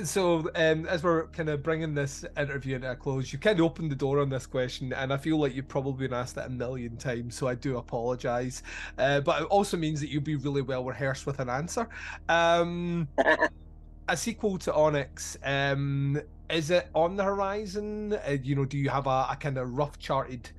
So, 0.03 0.49
um, 0.55 0.87
as 0.87 1.03
we're 1.03 1.27
kind 1.27 1.49
of 1.49 1.61
bringing 1.61 1.93
this 1.93 2.25
interview 2.35 2.75
into 2.77 2.89
a 2.89 2.95
close, 2.95 3.31
you 3.31 3.37
kind 3.37 3.59
of 3.59 3.65
opened 3.65 3.91
the 3.91 3.95
door 3.95 4.19
on 4.19 4.29
this 4.29 4.47
question, 4.47 4.93
and 4.93 5.13
I 5.13 5.17
feel 5.17 5.37
like 5.37 5.53
you've 5.53 5.67
probably 5.67 6.07
been 6.07 6.13
asked 6.17 6.35
that 6.35 6.47
a 6.47 6.49
million 6.49 6.97
times, 6.97 7.35
so 7.35 7.47
I 7.47 7.53
do 7.55 7.77
apologise. 7.77 8.63
Uh, 8.97 9.21
but 9.21 9.43
it 9.43 9.45
also 9.49 9.77
means 9.77 9.99
that 10.01 10.09
you'll 10.09 10.23
be 10.23 10.37
really 10.37 10.61
well 10.63 10.83
rehearsed 10.85 11.27
with 11.27 11.39
an 11.39 11.49
answer. 11.49 11.87
Um, 12.29 13.09
a 14.11 14.17
sequel 14.17 14.57
to 14.57 14.73
Onyx, 14.73 15.37
um, 15.45 16.21
is 16.49 16.69
it 16.69 16.89
on 16.93 17.15
the 17.15 17.23
horizon? 17.23 18.11
Uh, 18.27 18.31
you 18.43 18.55
know, 18.55 18.65
do 18.65 18.77
you 18.77 18.89
have 18.89 19.07
a, 19.07 19.27
a 19.31 19.37
kind 19.39 19.57
of 19.57 19.71
rough 19.71 19.97
charted 19.99 20.49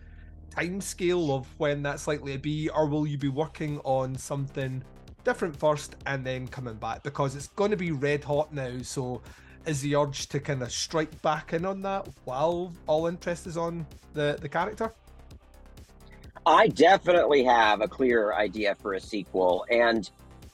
time 0.48 0.80
scale 0.80 1.34
of 1.34 1.46
when 1.58 1.82
that's 1.82 2.08
likely 2.08 2.32
to 2.32 2.38
be, 2.38 2.70
or 2.70 2.86
will 2.86 3.06
you 3.06 3.18
be 3.18 3.28
working 3.28 3.78
on 3.84 4.16
something 4.16 4.82
different 5.22 5.54
first 5.54 5.96
and 6.06 6.24
then 6.24 6.48
coming 6.48 6.76
back? 6.76 7.02
Because 7.02 7.36
it's 7.36 7.48
going 7.48 7.70
to 7.70 7.76
be 7.76 7.92
red 7.92 8.24
hot 8.24 8.54
now, 8.54 8.80
so 8.80 9.20
is 9.66 9.82
the 9.82 9.96
urge 9.96 10.28
to 10.28 10.40
kind 10.40 10.62
of 10.62 10.72
strike 10.72 11.20
back 11.20 11.52
in 11.52 11.66
on 11.66 11.82
that 11.82 12.08
while 12.24 12.72
all 12.86 13.06
interest 13.06 13.46
is 13.46 13.58
on 13.58 13.86
the, 14.14 14.38
the 14.40 14.48
character? 14.48 14.90
I 16.46 16.68
definitely 16.68 17.44
have 17.44 17.82
a 17.82 17.86
clear 17.86 18.32
idea 18.32 18.76
for 18.76 18.94
a 18.94 19.00
sequel, 19.00 19.66
and 19.70 20.10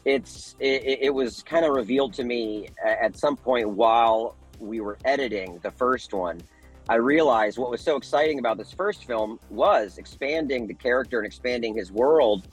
it's 0.09 0.57
it, 0.59 1.01
it 1.03 1.15
was 1.15 1.43
kind 1.43 1.67
of 1.67 1.73
revealed 1.73 2.15
to 2.15 2.25
me 2.25 2.69
at 2.83 3.15
some 3.15 3.37
point 3.37 3.69
while 3.69 4.37
we 4.59 4.81
were 4.81 4.97
editing 5.05 5.59
the 5.63 5.71
first 5.71 6.15
one. 6.15 6.41
I 6.89 6.95
realized 6.95 7.59
what 7.59 7.71
was 7.71 7.83
so 7.83 7.97
exciting 7.97 8.39
about 8.39 8.57
this 8.57 8.73
first 8.73 9.05
film 9.05 9.39
was 9.51 9.99
expanding 9.99 10.67
the 10.67 10.73
character 10.73 11.19
and 11.19 11.27
expanding 11.27 11.75
his 11.75 11.93
world. 11.93 12.49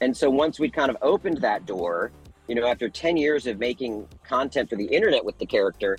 And 0.00 0.16
so 0.16 0.30
once 0.30 0.60
we 0.60 0.70
kind 0.70 0.88
of 0.88 0.96
opened 1.02 1.38
that 1.38 1.66
door, 1.66 2.12
you 2.46 2.54
know, 2.54 2.68
after 2.68 2.88
10 2.88 3.16
years 3.16 3.48
of 3.48 3.58
making 3.58 4.06
content 4.22 4.70
for 4.70 4.76
the 4.76 4.86
internet 4.86 5.24
with 5.24 5.36
the 5.38 5.46
character, 5.46 5.98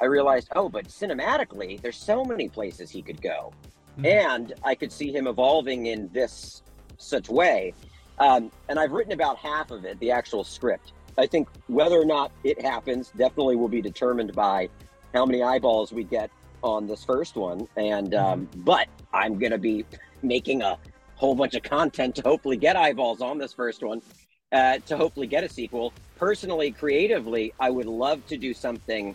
I 0.00 0.06
realized, 0.06 0.48
oh, 0.56 0.68
but 0.68 0.88
cinematically, 0.88 1.80
there's 1.80 1.96
so 1.96 2.24
many 2.24 2.48
places 2.48 2.90
he 2.90 3.02
could 3.02 3.22
go. 3.22 3.52
Mm-hmm. 3.92 4.06
And 4.06 4.54
I 4.64 4.74
could 4.74 4.90
see 4.90 5.12
him 5.12 5.28
evolving 5.28 5.86
in 5.86 6.10
this 6.12 6.64
such 6.96 7.28
way. 7.28 7.74
Um, 8.20 8.50
and 8.68 8.78
I've 8.78 8.92
written 8.92 9.12
about 9.12 9.38
half 9.38 9.70
of 9.70 9.84
it, 9.84 9.98
the 10.00 10.10
actual 10.10 10.44
script. 10.44 10.92
I 11.16 11.26
think 11.26 11.48
whether 11.66 12.00
or 12.00 12.04
not 12.04 12.30
it 12.44 12.62
happens 12.62 13.12
definitely 13.16 13.56
will 13.56 13.68
be 13.68 13.82
determined 13.82 14.34
by 14.34 14.68
how 15.14 15.26
many 15.26 15.42
eyeballs 15.42 15.92
we 15.92 16.04
get 16.04 16.30
on 16.62 16.86
this 16.86 17.04
first 17.04 17.36
one. 17.36 17.68
And 17.76 18.14
um, 18.14 18.48
but 18.56 18.88
I'm 19.12 19.38
gonna 19.38 19.58
be 19.58 19.84
making 20.22 20.62
a 20.62 20.78
whole 21.16 21.34
bunch 21.34 21.54
of 21.54 21.62
content 21.62 22.14
to 22.16 22.22
hopefully 22.22 22.56
get 22.56 22.76
eyeballs 22.76 23.20
on 23.20 23.38
this 23.38 23.52
first 23.52 23.82
one, 23.82 24.00
uh, 24.52 24.78
to 24.86 24.96
hopefully 24.96 25.26
get 25.26 25.42
a 25.42 25.48
sequel. 25.48 25.92
Personally, 26.16 26.70
creatively, 26.70 27.52
I 27.58 27.70
would 27.70 27.86
love 27.86 28.24
to 28.28 28.36
do 28.36 28.54
something 28.54 29.14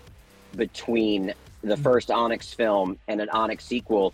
between 0.56 1.34
the 1.64 1.78
first 1.78 2.12
Onyx 2.12 2.54
film 2.54 3.00
and 3.08 3.22
an 3.22 3.30
Onyx 3.30 3.64
sequel, 3.64 4.14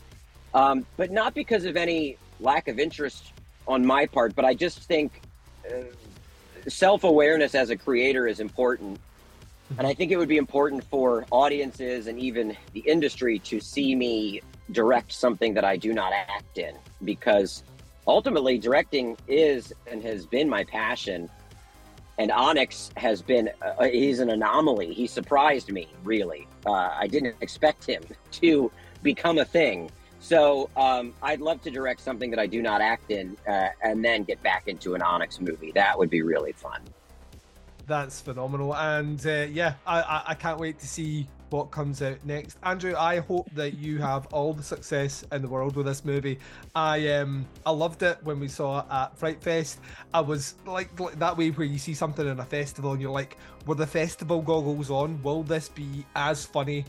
um, 0.54 0.86
but 0.98 1.12
not 1.12 1.34
because 1.34 1.66
of 1.66 1.76
any 1.76 2.18
lack 2.40 2.68
of 2.68 2.80
interest 2.80 3.34
on 3.70 3.86
my 3.86 4.06
part. 4.06 4.36
But 4.36 4.44
I 4.44 4.54
just 4.54 4.80
think 4.80 5.22
uh, 5.66 5.84
self 6.68 7.06
awareness 7.06 7.56
as 7.56 7.70
a 7.70 7.78
creator 7.78 8.28
is 8.28 8.42
important. 8.42 9.00
And 9.78 9.86
I 9.86 9.94
think 9.94 10.12
it 10.12 10.18
would 10.18 10.28
be 10.28 10.38
important 10.38 10.84
for 10.84 11.26
audiences 11.32 12.08
and 12.08 12.20
even 12.20 12.58
the 12.74 12.80
industry 12.82 13.38
to 13.40 13.60
see 13.60 13.96
me 13.96 14.42
direct 14.72 15.14
something 15.14 15.54
that 15.54 15.64
I 15.64 15.78
do 15.78 15.94
not 15.94 16.12
act 16.12 16.58
in 16.58 16.76
because 17.04 17.64
ultimately 18.08 18.58
directing 18.58 19.16
is 19.28 19.72
and 19.86 20.02
has 20.04 20.26
been 20.26 20.50
my 20.50 20.64
passion. 20.64 21.30
And 22.18 22.32
Onyx 22.32 22.90
has 22.98 23.22
been, 23.22 23.52
uh, 23.62 23.84
he's 23.86 24.20
an 24.20 24.32
anomaly. 24.32 24.94
He 24.94 25.06
surprised 25.08 25.72
me, 25.72 25.88
really. 26.04 26.48
Uh, 26.66 26.92
I 26.98 27.08
didn't 27.08 27.36
expect 27.40 27.86
him 27.86 28.04
to 28.32 28.72
become 29.04 29.38
a 29.38 29.46
thing. 29.46 29.92
So 30.20 30.70
um, 30.76 31.14
I'd 31.22 31.42
love 31.42 31.62
to 31.64 31.72
direct 31.72 32.02
something 32.02 32.30
that 32.32 32.40
I 32.40 32.46
do 32.46 32.62
not 32.62 32.82
act 32.82 33.12
in 33.12 33.38
uh, 33.48 33.70
and 33.82 34.04
then 34.04 34.24
get 34.24 34.42
back 34.44 34.68
into 34.68 34.96
an 34.96 35.02
Onyx 35.02 35.40
movie. 35.40 35.72
That 35.74 35.98
would 35.98 36.10
be 36.10 36.22
really 36.22 36.52
fun. 36.52 36.82
That's 37.88 38.22
phenomenal, 38.22 38.76
and 38.76 39.26
uh, 39.26 39.48
yeah, 39.50 39.74
I, 39.88 40.02
I 40.02 40.24
I 40.28 40.34
can't 40.36 40.60
wait 40.60 40.78
to 40.80 40.88
see 40.88 41.28
what 41.50 41.72
comes 41.72 42.02
out 42.02 42.24
next. 42.26 42.58
Andrew, 42.64 42.96
I 42.96 43.20
hope 43.20 43.50
that 43.56 43.78
you 43.78 43.98
have 44.00 44.28
all 44.28 44.54
the 44.54 44.64
success 44.64 45.26
in 45.32 45.42
the 45.42 45.48
world 45.48 45.76
with 45.76 45.86
this 45.86 46.06
movie. 46.06 46.40
I 46.76 47.08
um 47.10 47.46
I 47.66 47.72
loved 47.72 48.04
it 48.04 48.20
when 48.24 48.40
we 48.40 48.48
saw 48.48 48.80
it 48.80 48.86
at 48.92 49.18
Fright 49.18 49.42
Fest. 49.42 49.80
I 50.14 50.22
was 50.22 50.56
like, 50.66 51.00
like 51.00 51.18
that 51.20 51.36
way 51.38 51.50
where 51.50 51.66
you 51.66 51.78
see 51.78 51.94
something 51.94 52.28
in 52.28 52.40
a 52.40 52.46
festival 52.46 52.92
and 52.92 53.02
you're 53.02 53.12
like, 53.12 53.38
were 53.66 53.76
the 53.76 53.88
festival 53.88 54.42
goggles 54.42 54.90
on? 54.90 55.22
Will 55.24 55.44
this 55.44 55.70
be 55.70 56.06
as 56.16 56.46
funny? 56.46 56.86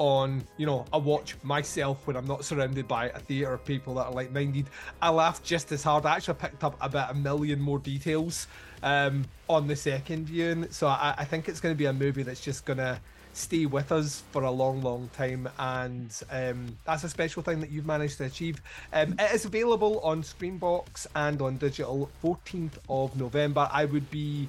On 0.00 0.42
you 0.56 0.64
know 0.64 0.86
I 0.94 0.96
watch 0.96 1.36
myself 1.42 2.06
when 2.06 2.16
I'm 2.16 2.26
not 2.26 2.42
surrounded 2.42 2.88
by 2.88 3.10
a 3.10 3.18
theatre 3.18 3.52
of 3.52 3.64
people 3.66 3.94
that 3.96 4.06
are 4.06 4.12
like 4.12 4.32
minded. 4.32 4.64
I 5.02 5.10
laughed 5.10 5.44
just 5.44 5.70
as 5.72 5.82
hard. 5.82 6.06
I 6.06 6.16
actually 6.16 6.34
picked 6.34 6.64
up 6.64 6.74
about 6.80 7.10
a 7.10 7.14
million 7.14 7.60
more 7.60 7.78
details 7.78 8.46
um, 8.82 9.26
on 9.46 9.66
the 9.66 9.76
second 9.76 10.26
viewing, 10.26 10.70
so 10.70 10.86
I, 10.86 11.14
I 11.18 11.24
think 11.26 11.50
it's 11.50 11.60
going 11.60 11.74
to 11.74 11.78
be 11.78 11.84
a 11.84 11.92
movie 11.92 12.22
that's 12.22 12.40
just 12.40 12.64
going 12.64 12.78
to 12.78 12.98
stay 13.32 13.66
with 13.66 13.92
us 13.92 14.22
for 14.32 14.42
a 14.42 14.50
long, 14.50 14.82
long 14.82 15.10
time, 15.16 15.48
and 15.58 16.22
um, 16.30 16.76
that's 16.84 17.04
a 17.04 17.08
special 17.08 17.42
thing 17.42 17.60
that 17.60 17.70
you've 17.70 17.86
managed 17.86 18.18
to 18.18 18.24
achieve. 18.24 18.60
Um, 18.92 19.14
it 19.18 19.32
is 19.34 19.44
available 19.44 20.00
on 20.00 20.22
Screambox 20.22 21.06
and 21.14 21.40
on 21.42 21.58
digital 21.58 22.10
14th 22.24 22.78
of 22.88 23.16
November. 23.16 23.68
I 23.70 23.84
would 23.84 24.10
be 24.10 24.48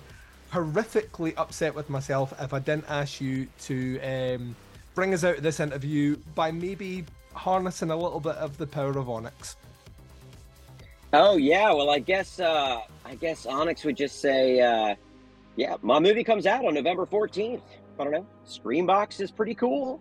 horrifically 0.51 1.33
upset 1.37 1.75
with 1.75 1.89
myself 1.89 2.33
if 2.39 2.53
I 2.53 2.59
didn't 2.59 2.85
ask 2.89 3.21
you 3.21 3.47
to. 3.63 3.99
Um, 4.01 4.55
bring 4.93 5.13
us 5.13 5.23
out 5.23 5.38
of 5.38 5.43
this 5.43 5.60
interview 5.60 6.17
by 6.36 6.51
maybe 6.51 7.06
harnessing 7.34 7.91
a 7.91 7.95
little 7.95 8.19
bit 8.19 8.36
of 8.36 8.58
the 8.58 8.67
power 8.67 8.97
of 8.97 9.10
Onyx. 9.10 9.56
Oh 11.13 11.38
yeah, 11.38 11.71
well 11.73 11.89
I 11.89 11.99
guess 11.99 12.39
uh, 12.39 12.82
I 13.06 13.15
guess 13.15 13.45
Onyx 13.45 13.84
would 13.84 13.97
just 13.97 14.21
say, 14.21 14.62
uh, 14.62 14.95
yeah, 15.56 15.75
my 15.82 15.99
movie 15.99 16.23
comes 16.23 16.45
out 16.45 16.65
on 16.65 16.73
November 16.73 17.06
fourteenth. 17.06 17.63
I 17.99 18.04
don't 18.04 18.13
know. 18.13 18.25
Screambox 18.47 19.19
is 19.19 19.30
pretty 19.30 19.54
cool. 19.54 19.99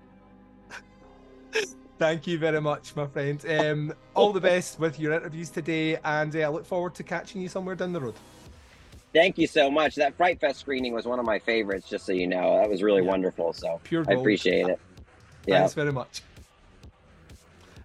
Thank 1.98 2.26
you 2.26 2.38
very 2.38 2.60
much, 2.60 2.94
my 2.96 3.06
friend. 3.06 3.44
Um, 3.46 3.94
all 4.14 4.32
the 4.32 4.40
best 4.52 4.78
with 4.78 4.98
your 5.00 5.12
interviews 5.12 5.50
today, 5.50 5.98
and 6.04 6.34
uh, 6.34 6.40
I 6.40 6.48
look 6.48 6.64
forward 6.64 6.94
to 6.94 7.02
catching 7.02 7.42
you 7.42 7.48
somewhere 7.48 7.74
down 7.74 7.92
the 7.92 8.00
road. 8.00 8.14
Thank 9.12 9.38
you 9.38 9.46
so 9.46 9.70
much. 9.70 9.96
That 9.96 10.14
Fright 10.14 10.38
Fest 10.40 10.60
screening 10.60 10.92
was 10.92 11.04
one 11.04 11.18
of 11.18 11.24
my 11.24 11.38
favorites, 11.38 11.88
just 11.88 12.06
so 12.06 12.12
you 12.12 12.26
know. 12.26 12.58
That 12.58 12.70
was 12.70 12.82
really 12.82 13.02
Yeah. 13.02 13.10
wonderful. 13.10 13.52
So 13.52 13.80
Pure 13.84 14.04
I 14.08 14.12
appreciate 14.12 14.68
it. 14.68 14.80
Yeah. 15.46 15.58
Thanks 15.58 15.74
very 15.74 15.92
much. 15.92 16.22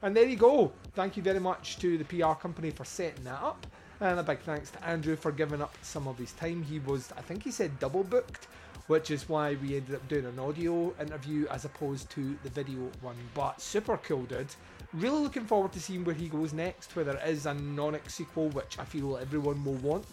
And 0.02 0.16
there 0.16 0.26
you 0.26 0.36
go. 0.36 0.72
Thank 0.94 1.18
you 1.18 1.24
very 1.24 1.40
much 1.40 1.78
to 1.80 1.98
the 1.98 2.06
PR 2.06 2.36
company 2.36 2.70
for 2.70 2.86
setting 2.86 3.24
that 3.24 3.42
up. 3.42 3.66
And 4.00 4.20
a 4.20 4.24
big 4.24 4.40
thanks 4.42 4.70
to 4.72 4.86
Andrew 4.86 5.16
for 5.16 5.32
giving 5.32 5.62
up 5.62 5.74
some 5.82 6.08
of 6.08 6.18
his 6.18 6.34
time. 6.34 6.62
He 6.64 6.80
was, 6.80 7.12
I 7.18 7.22
think 7.22 7.44
he 7.44 7.50
said 7.50 7.80
double 7.80 8.04
booked, 8.04 8.48
which 8.88 9.10
is 9.10 9.28
why 9.28 9.56
we 9.56 9.78
ended 9.78 9.96
up 9.96 10.08
doing 10.08 10.26
an 10.26 10.38
audio 10.38 10.94
interview 11.00 11.48
as 11.50 11.66
opposed 11.66 12.10
to 12.12 12.38
the 12.44 12.50
video 12.50 12.92
one. 13.02 13.16
But 13.34 13.62
super 13.62 13.98
cool, 13.98 14.24
dude. 14.24 14.54
Really 14.94 15.22
looking 15.22 15.46
forward 15.46 15.72
to 15.74 15.80
seeing 15.80 16.04
where 16.04 16.14
he 16.14 16.28
goes 16.28 16.54
next, 16.54 16.96
whether 16.96 17.14
it 17.18 17.28
is 17.28 17.46
an 17.46 17.80
Onyx 17.80 18.14
sequel, 18.14 18.50
which 18.50 18.78
I 18.78 18.86
feel 18.86 19.18
everyone 19.18 19.64
will 19.64 19.74
want, 19.76 20.06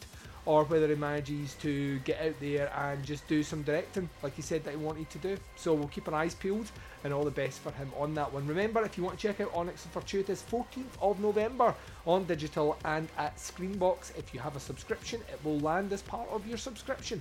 or 0.45 0.65
whether 0.65 0.89
he 0.89 0.95
manages 0.95 1.55
to 1.55 1.99
get 2.01 2.21
out 2.21 2.35
there 2.41 2.73
and 2.77 3.05
just 3.05 3.27
do 3.29 3.43
some 3.43 3.63
directing 3.63 4.09
like 4.23 4.35
he 4.35 4.43
said 4.43 4.65
that 4.65 4.73
he 4.73 4.77
wanted 4.77 5.09
to 5.11 5.19
do. 5.19 5.37
So 5.57 5.73
we'll 5.75 5.89
keep 5.89 6.09
our 6.09 6.15
eyes 6.15 6.35
peeled 6.35 6.71
and 7.05 7.13
all 7.13 7.25
the 7.25 7.31
best 7.31 7.61
for 7.61 7.71
him 7.73 7.91
on 7.97 8.15
that 8.15 8.33
one. 8.33 8.47
Remember, 8.47 8.85
if 8.85 8.97
you 8.97 9.05
want 9.05 9.19
to 9.19 9.29
check 9.29 9.41
out 9.41 9.53
Onyx 9.55 9.85
and 9.85 9.93
Fortuitous, 9.93 10.43
14th 10.51 11.01
of 11.01 11.21
November 11.21 11.75
on 12.07 12.25
digital 12.25 12.77
and 12.85 13.09
at 13.19 13.37
Screambox. 13.37 14.17
If 14.19 14.35
you 14.35 14.41
have 14.41 14.57
a 14.57 14.61
subscription, 14.61 15.21
it 15.33 15.39
will 15.45 15.61
land 15.61 15.93
as 15.93 16.03
part 16.03 16.29
of 16.31 16.47
your 16.47 16.59
subscription. 16.59 17.21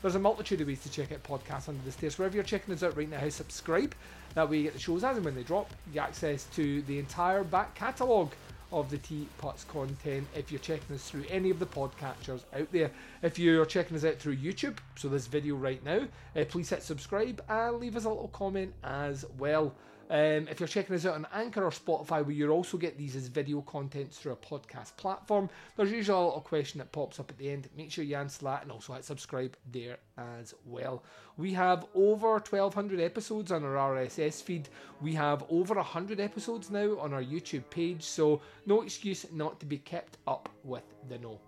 There's 0.00 0.16
a 0.16 0.20
multitude 0.20 0.60
of 0.60 0.66
ways 0.66 0.82
to 0.82 0.90
check 0.90 1.12
out 1.12 1.22
podcasts 1.22 1.68
under 1.68 1.82
the 1.84 1.92
stairs. 1.92 2.18
Wherever 2.18 2.34
you're 2.34 2.42
checking 2.42 2.74
us 2.74 2.82
out 2.82 2.96
right 2.96 3.08
now, 3.08 3.28
subscribe. 3.28 3.94
That 4.34 4.50
way 4.50 4.58
you 4.58 4.62
get 4.64 4.72
the 4.72 4.80
shows 4.80 5.04
as 5.04 5.16
and 5.16 5.24
when 5.24 5.36
they 5.36 5.44
drop. 5.44 5.70
You 5.86 5.94
get 5.94 6.08
access 6.08 6.44
to 6.56 6.82
the 6.82 6.98
entire 6.98 7.44
back 7.44 7.76
catalogue 7.76 8.32
of 8.72 8.90
the 8.90 8.98
Teapots 8.98 9.64
content 9.64 10.26
if 10.34 10.50
you're 10.50 10.58
checking 10.58 10.96
us 10.96 11.08
through 11.08 11.24
any 11.30 11.50
of 11.50 11.58
the 11.58 11.66
podcatchers 11.66 12.42
out 12.54 12.70
there. 12.72 12.90
If 13.22 13.38
you're 13.38 13.66
checking 13.66 13.96
us 13.96 14.04
out 14.04 14.16
through 14.16 14.36
YouTube, 14.36 14.78
so 14.96 15.08
this 15.08 15.26
video 15.26 15.54
right 15.54 15.84
now, 15.84 16.06
uh, 16.34 16.44
please 16.48 16.70
hit 16.70 16.82
subscribe 16.82 17.42
and 17.48 17.78
leave 17.78 17.96
us 17.96 18.04
a 18.04 18.08
little 18.08 18.28
comment 18.28 18.72
as 18.82 19.24
well. 19.38 19.74
Um, 20.12 20.46
if 20.46 20.60
you're 20.60 20.68
checking 20.68 20.94
us 20.94 21.06
out 21.06 21.14
on 21.14 21.26
Anchor 21.32 21.64
or 21.64 21.70
Spotify, 21.70 22.22
where 22.22 22.32
you 22.32 22.50
also 22.50 22.76
get 22.76 22.98
these 22.98 23.16
as 23.16 23.28
video 23.28 23.62
contents 23.62 24.18
through 24.18 24.32
a 24.32 24.36
podcast 24.36 24.94
platform, 24.98 25.48
there's 25.74 25.90
usually 25.90 26.18
a 26.18 26.26
little 26.26 26.42
question 26.42 26.80
that 26.80 26.92
pops 26.92 27.18
up 27.18 27.30
at 27.30 27.38
the 27.38 27.48
end. 27.48 27.70
Make 27.78 27.90
sure 27.90 28.04
you 28.04 28.16
answer 28.16 28.44
that 28.44 28.62
and 28.62 28.70
also 28.70 28.92
hit 28.92 29.06
subscribe 29.06 29.56
there 29.72 29.96
as 30.18 30.52
well. 30.66 31.02
We 31.38 31.54
have 31.54 31.86
over 31.94 32.32
1,200 32.32 33.00
episodes 33.00 33.50
on 33.50 33.64
our 33.64 33.94
RSS 33.94 34.42
feed. 34.42 34.68
We 35.00 35.14
have 35.14 35.44
over 35.48 35.76
100 35.76 36.20
episodes 36.20 36.70
now 36.70 36.98
on 36.98 37.14
our 37.14 37.22
YouTube 37.22 37.70
page, 37.70 38.02
so 38.02 38.42
no 38.66 38.82
excuse 38.82 39.24
not 39.32 39.60
to 39.60 39.66
be 39.66 39.78
kept 39.78 40.18
up 40.26 40.50
with 40.62 40.84
the 41.08 41.16
know. 41.20 41.40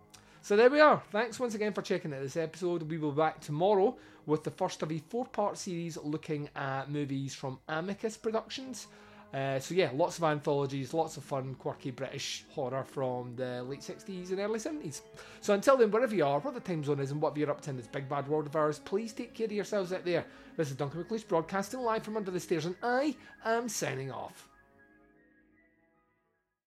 So 0.45 0.57
there 0.57 0.69
we 0.69 0.79
are. 0.79 1.03
Thanks 1.11 1.41
once 1.41 1.55
again 1.55 1.73
for 1.73 1.81
checking 1.81 2.13
out 2.13 2.21
this 2.21 2.37
episode. 2.37 2.83
We 2.83 2.99
will 2.99 3.13
be 3.13 3.17
back 3.17 3.41
tomorrow 3.41 3.97
with 4.27 4.45
the 4.45 4.51
first 4.51 4.83
of 4.83 4.93
a 4.93 4.99
four 5.09 5.25
part 5.25 5.57
series 5.57 5.97
looking 5.97 6.51
at 6.55 6.91
movies 6.91 7.35
from 7.35 7.59
Amicus 7.67 8.19
Productions. 8.19 8.89
Uh, 9.33 9.59
so 9.59 9.75
yeah, 9.75 9.89
lots 9.95 10.19
of 10.19 10.25
anthologies, 10.25 10.93
lots 10.93 11.17
of 11.17 11.25
fun, 11.25 11.55
quirky 11.55 11.93
British 11.93 12.45
horror 12.51 12.85
from 12.85 13.35
the 13.37 13.63
late 13.63 13.81
60s 13.81 14.33
and 14.33 14.39
early 14.39 14.59
70s. 14.59 15.01
So 15.41 15.55
until 15.55 15.79
then, 15.79 15.91
wherever 15.91 16.15
you 16.15 16.27
are, 16.27 16.41
what 16.41 16.53
the 16.53 16.61
time 16.61 16.85
zone 16.85 17.01
is 17.01 17.11
and 17.11 17.23
whatever 17.23 17.41
you're 17.41 17.51
up 17.51 17.63
to 17.63 17.71
in 17.71 17.79
this 17.79 17.87
big 17.87 18.07
bad 18.07 18.29
world 18.29 18.45
of 18.45 18.55
ours, 18.55 18.81
please 18.81 19.15
take 19.15 19.33
care 19.33 19.47
of 19.47 19.53
yourselves 19.53 19.95
out 19.95 20.05
there. 20.05 20.27
This 20.59 20.71
is 20.71 20.77
Duncan 20.77 21.05
McLeish 21.05 21.27
broadcasting 21.27 21.81
live 21.81 22.03
from 22.03 22.19
under 22.19 22.31
the 22.31 22.39
stairs 22.39 22.67
and 22.67 22.77
I 22.83 23.17
am 23.47 23.71
signing 23.71 24.13
off. 24.13 24.47